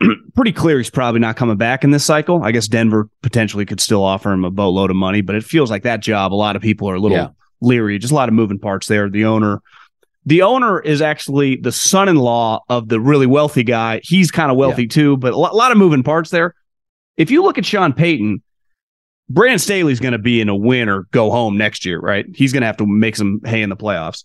pretty 0.34 0.52
clear 0.52 0.78
he's 0.78 0.90
probably 0.90 1.20
not 1.20 1.36
coming 1.36 1.56
back 1.56 1.84
in 1.84 1.90
this 1.90 2.04
cycle. 2.04 2.42
I 2.42 2.52
guess 2.52 2.68
Denver 2.68 3.08
potentially 3.22 3.66
could 3.66 3.80
still 3.80 4.02
offer 4.02 4.32
him 4.32 4.44
a 4.44 4.50
boatload 4.50 4.90
of 4.90 4.96
money, 4.96 5.20
but 5.20 5.36
it 5.36 5.44
feels 5.44 5.70
like 5.70 5.82
that 5.82 6.00
job, 6.00 6.32
a 6.32 6.34
lot 6.34 6.56
of 6.56 6.62
people 6.62 6.88
are 6.90 6.94
a 6.94 7.00
little 7.00 7.16
Yeah. 7.18 7.28
leery. 7.60 7.98
Just 7.98 8.12
a 8.12 8.16
lot 8.16 8.28
of 8.28 8.34
moving 8.34 8.58
parts 8.58 8.86
there. 8.88 9.08
The 9.08 9.24
owner. 9.26 9.60
The 10.26 10.42
owner 10.42 10.80
is 10.80 11.00
actually 11.00 11.56
the 11.56 11.72
son-in-law 11.72 12.60
of 12.68 12.88
the 12.88 13.00
really 13.00 13.26
wealthy 13.26 13.62
guy. 13.62 14.00
He's 14.02 14.30
kind 14.30 14.50
of 14.50 14.56
wealthy 14.58 14.86
too, 14.86 15.16
but 15.16 15.32
a 15.32 15.36
lot, 15.36 15.52
a 15.52 15.56
lot 15.56 15.72
of 15.72 15.78
moving 15.78 16.02
parts 16.02 16.28
there. 16.30 16.54
If 17.16 17.30
you 17.30 17.42
look 17.42 17.56
at 17.58 17.64
Sean 17.64 17.92
Payton, 17.94 18.42
Brandon 19.30 19.58
Staley's 19.58 20.00
going 20.00 20.12
to 20.12 20.18
be 20.18 20.40
in 20.40 20.48
a 20.48 20.56
win 20.56 20.88
or 20.88 21.04
go 21.12 21.30
home 21.30 21.56
next 21.56 21.86
year, 21.86 21.98
right? 22.00 22.26
He's 22.34 22.52
going 22.52 22.60
to 22.60 22.66
have 22.66 22.76
to 22.78 22.86
make 22.86 23.16
some 23.16 23.40
hay 23.44 23.62
in 23.62 23.70
the 23.70 23.76
playoffs 23.76 24.24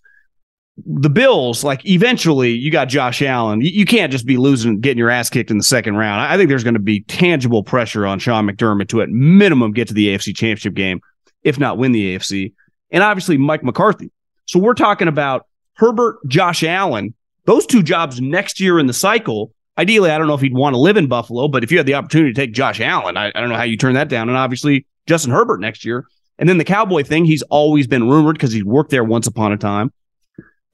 the 0.86 1.10
Bills, 1.10 1.64
like 1.64 1.86
eventually 1.86 2.52
you 2.52 2.70
got 2.70 2.90
Josh 2.90 3.22
Allen. 3.22 3.62
You, 3.62 3.70
you 3.70 3.86
can't 3.86 4.12
just 4.12 4.26
be 4.26 4.38
losing, 4.38 4.80
getting 4.82 4.98
your 4.98 5.10
ass 5.10 5.30
kicked 5.30 5.50
in 5.50 5.58
the 5.58 5.64
second 5.64 5.96
round. 5.96 6.22
I, 6.22 6.34
I 6.34 6.38
think 6.38 6.50
there's 6.50 6.64
going 6.64 6.74
to 6.74 6.80
be 6.82 7.02
tangible 7.02 7.64
pressure 7.64 8.06
on 8.06 8.20
Sean 8.20 8.48
McDermott 8.48 8.90
to 8.90 9.02
at 9.02 9.10
minimum 9.10 9.72
get 9.72 9.88
to 9.88 9.94
the 9.94 10.10
AFC 10.10 10.36
championship 10.36 10.74
game, 10.74 11.00
if 11.44 11.60
not 11.60 11.78
win 11.78 11.94
the 11.94 12.16
AFC. 12.16 12.54
And 12.92 13.04
obviously 13.04 13.38
Mike 13.38 13.64
McCarthy. 13.64 14.12
So 14.46 14.60
we're 14.60 14.74
talking 14.74 15.08
about 15.08 15.48
Herbert, 15.76 16.18
Josh 16.28 16.64
Allen, 16.64 17.14
those 17.46 17.66
two 17.66 17.82
jobs 17.82 18.20
next 18.20 18.60
year 18.60 18.78
in 18.78 18.88
the 18.88 18.94
cycle. 18.94 19.52
Ideally, 19.78 20.12
I 20.12 20.18
don't 20.18 20.28
know 20.28 20.36
if 20.36 20.42
he'd 20.42 20.54
want 20.54 20.74
to 20.74 20.80
live 20.80 20.98
in 20.98 21.08
Buffalo, 21.08 21.48
but 21.48 21.64
if 21.64 21.72
you 21.72 21.78
had 21.78 21.86
the 21.86 21.96
opportunity 21.96 22.34
to 22.34 22.40
take 22.40 22.54
Josh 22.54 22.82
Allen, 22.82 23.18
I, 23.18 23.28
I 23.34 23.40
don't 23.40 23.50
know 23.50 23.56
how 23.56 23.64
you 23.64 23.78
turn 23.78 23.94
that 23.94 24.10
down. 24.10 24.30
And 24.30 24.38
obviously 24.38 24.86
Justin 25.08 25.32
Herbert 25.32 25.60
next 25.60 25.86
year. 25.86 26.06
And 26.38 26.50
then 26.50 26.58
the 26.58 26.66
Cowboy 26.66 27.04
thing, 27.04 27.26
he's 27.26 27.44
always 27.44 27.88
been 27.88 28.10
rumored 28.10 28.36
because 28.36 28.52
he's 28.52 28.66
worked 28.66 28.92
there 28.92 29.04
once 29.04 29.28
upon 29.28 29.54
a 29.54 29.58
time 29.58 29.92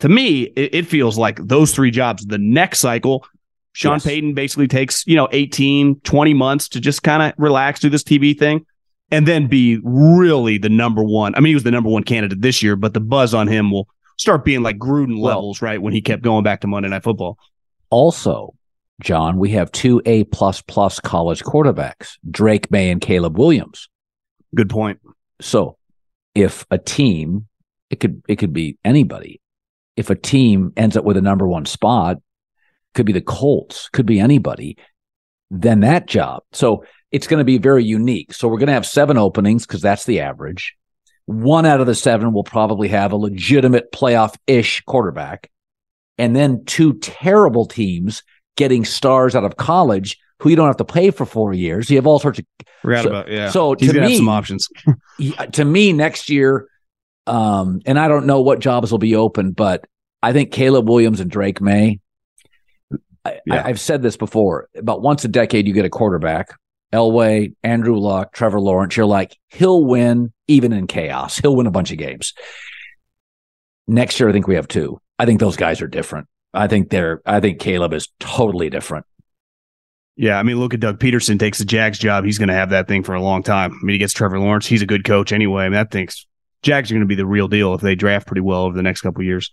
to 0.02 0.10
me, 0.10 0.44
it, 0.56 0.74
it 0.76 0.88
feels 0.88 1.18
like 1.18 1.40
those 1.48 1.74
three 1.74 1.92
jobs, 1.92 2.26
the 2.26 2.40
next 2.40 2.80
cycle, 2.80 3.26
Sean 3.74 3.94
Yes. 3.94 4.04
Payton 4.06 4.34
basically 4.34 4.68
takes, 4.68 5.06
you 5.08 5.16
know, 5.16 5.30
18, 5.32 6.02
20 6.02 6.34
months 6.34 6.68
to 6.70 6.80
just 6.80 7.04
kind 7.04 7.24
of 7.24 7.34
relax, 7.38 7.80
do 7.80 7.90
this 7.90 8.04
TV 8.04 8.38
thing, 8.38 8.66
and 9.12 9.28
then 9.28 9.48
be 9.48 9.80
really 9.84 10.58
the 10.58 10.70
number 10.70 11.04
one. 11.04 11.36
I 11.36 11.40
mean, 11.40 11.52
he 11.52 11.54
was 11.54 11.64
the 11.64 11.72
number 11.72 11.90
one 11.90 12.04
candidate 12.04 12.42
this 12.42 12.62
year, 12.64 12.76
but 12.76 12.94
the 12.94 13.00
buzz 13.00 13.34
on 13.34 13.48
him 13.48 13.72
will 13.72 13.88
start 14.18 14.44
being 14.44 14.64
like 14.64 14.78
Gruden 14.78 15.22
Well- 15.22 15.36
levels, 15.36 15.62
right? 15.62 15.82
When 15.82 15.94
he 15.94 16.02
kept 16.02 16.24
going 16.24 16.44
back 16.44 16.62
to 16.62 16.68
Monday 16.68 16.90
Night 16.90 17.04
Football. 17.04 17.38
Also, 17.92 18.56
John, 19.02 19.38
we 19.38 19.52
have 19.52 19.72
two 19.72 20.02
A 20.06 20.24
plus 20.26 20.62
plus 20.62 21.00
college 21.00 21.44
quarterbacks, 21.44 22.18
Drake 22.30 22.72
Maye 22.72 22.90
and 22.90 23.02
Caleb 23.02 23.38
Williams. 23.38 23.88
Good 24.54 24.70
point. 24.70 25.00
So 25.40 25.78
if 26.36 26.66
a 26.72 26.78
team, 26.78 27.48
it 27.90 28.00
could 28.00 28.22
it 28.28 28.38
could 28.38 28.54
be 28.54 28.78
anybody. 28.84 29.42
If 29.98 30.10
a 30.10 30.16
team 30.16 30.74
ends 30.78 30.96
up 30.96 31.04
with 31.04 31.18
a 31.18 31.22
number 31.22 31.48
one 31.48 31.66
spot, 31.66 32.18
could 32.94 33.06
be 33.06 33.14
the 33.14 33.22
Colts, 33.22 33.90
could 33.90 34.06
be 34.06 34.20
anybody, 34.20 34.78
then 35.50 35.82
that 35.82 36.08
job. 36.08 36.44
So 36.54 36.86
it's 37.12 37.28
going 37.28 37.40
to 37.40 37.46
be 37.46 37.58
very 37.58 37.84
unique. 37.84 38.34
So 38.34 38.48
we're 38.48 38.58
going 38.58 38.68
to 38.68 38.74
have 38.74 38.86
seven 38.86 39.18
openings 39.18 39.66
because 39.66 39.82
that's 39.82 40.06
the 40.06 40.22
average. 40.22 40.76
One 41.26 41.66
out 41.66 41.82
of 41.82 41.88
the 41.88 41.96
seven 41.96 42.34
will 42.34 42.44
probably 42.44 42.88
have 42.88 43.12
a 43.12 43.18
legitimate 43.18 43.92
playoff 43.92 44.36
ish 44.48 44.82
quarterback. 44.82 45.50
And 46.18 46.36
then 46.36 46.64
two 46.66 46.94
terrible 47.00 47.66
teams 47.66 48.24
getting 48.56 48.86
stars 48.86 49.36
out 49.36 49.44
of 49.44 49.58
college 49.58 50.18
who 50.42 50.50
you 50.50 50.56
don't 50.56 50.68
have 50.68 50.78
to 50.78 50.86
pay 50.86 51.12
for 51.12 51.26
four 51.26 51.54
years. 51.54 51.90
You 51.90 51.98
have 51.98 52.08
all 52.08 52.20
sorts 52.20 52.40
of 52.40 52.46
Forgot 52.82 53.04
So- 53.04 53.10
about 53.10 53.32
yeah. 53.32 53.50
so 53.52 53.76
he's 53.80 53.94
to 53.94 54.02
me- 54.02 54.08
have 54.10 54.18
some 54.18 54.30
options. 54.30 54.68
to 55.54 55.64
me 55.66 55.94
next 55.94 56.30
year 56.30 56.68
um 57.28 57.80
and 57.86 58.00
i 58.00 58.08
don't 58.08 58.26
know 58.26 58.42
what 58.42 58.58
jobs 58.60 58.90
will 58.92 58.98
be 58.98 59.16
open 59.16 59.52
but 59.52 59.86
i 60.24 60.34
think 60.34 60.52
caleb 60.52 60.90
williams 60.90 61.20
and 61.20 61.30
drake 61.30 61.62
maye 61.62 62.00
I, 63.24 63.40
Yeah. 63.46 63.62
I, 63.64 63.68
i've 63.70 63.80
said 63.80 64.02
this 64.02 64.18
before 64.18 64.68
about 64.76 65.04
once 65.04 65.24
a 65.24 65.28
decade 65.28 65.68
you 65.68 65.74
get 65.74 65.86
a 65.86 65.90
quarterback 65.90 66.58
elway 66.92 67.54
andrew 67.64 68.00
luck 68.00 68.34
trevor 68.34 68.60
lawrence 68.60 68.98
you're 68.98 69.06
like 69.06 69.38
he'll 69.50 69.86
win 69.86 70.34
even 70.48 70.74
in 70.74 70.88
chaos 70.88 71.38
he'll 71.38 71.56
win 71.56 71.68
a 71.68 71.72
bunch 71.72 71.92
of 71.92 72.00
games 72.00 72.34
next 73.88 74.20
year 74.20 74.28
i 74.28 74.32
think 74.32 74.48
we 74.48 74.56
have 74.56 74.68
two 74.68 75.00
i 75.20 75.26
think 75.28 75.40
those 75.40 75.56
guys 75.56 75.80
are 75.80 75.88
different 75.88 76.28
i 76.56 76.66
think 76.68 76.90
they're 76.90 77.22
i 77.28 77.40
think 77.40 77.60
caleb 77.60 77.94
is 77.94 78.10
totally 78.20 78.72
different 78.72 79.06
Yeah, 80.22 80.38
I 80.38 80.44
mean, 80.44 80.60
look 80.60 80.76
at 80.76 80.80
Doug 80.80 81.00
Pederson 81.00 81.40
takes 81.40 81.58
the 81.58 81.66
Jags 81.66 81.98
job. 81.98 82.26
He's 82.26 82.38
going 82.38 82.50
to 82.50 82.54
have 82.54 82.70
that 82.70 82.88
thing 82.88 83.02
for 83.02 83.16
a 83.16 83.22
long 83.24 83.42
time. 83.42 83.72
I 83.72 83.84
mean, 83.84 83.96
he 83.96 83.98
gets 83.98 84.14
Trevor 84.14 84.38
Lawrence. 84.38 84.68
He's 84.68 84.84
a 84.84 84.86
good 84.86 85.04
coach 85.04 85.32
anyway. 85.34 85.64
I 85.64 85.70
mean, 85.70 85.74
that 85.74 85.90
thing's 85.90 86.28
Jags 86.62 86.92
are 86.92 86.94
going 86.94 87.02
to 87.02 87.08
be 87.08 87.16
the 87.16 87.26
real 87.26 87.48
deal 87.48 87.74
if 87.74 87.82
they 87.82 87.96
draft 87.96 88.28
pretty 88.28 88.42
well 88.42 88.62
over 88.62 88.78
the 88.78 88.84
next 88.84 89.02
couple 89.02 89.22
of 89.22 89.26
years. 89.26 89.50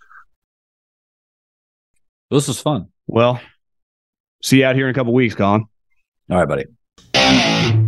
this 2.31 2.51
is 2.51 2.61
fun 2.61 2.89
Well, 3.07 3.41
see 4.43 4.59
you 4.59 4.67
out 4.67 4.77
here 4.77 4.87
in 4.87 4.91
a 4.91 4.95
couple 4.95 5.15
weeks, 5.15 5.35
Colin. 5.35 5.65
all 6.31 6.45
right 6.45 6.67
buddy 7.15 7.88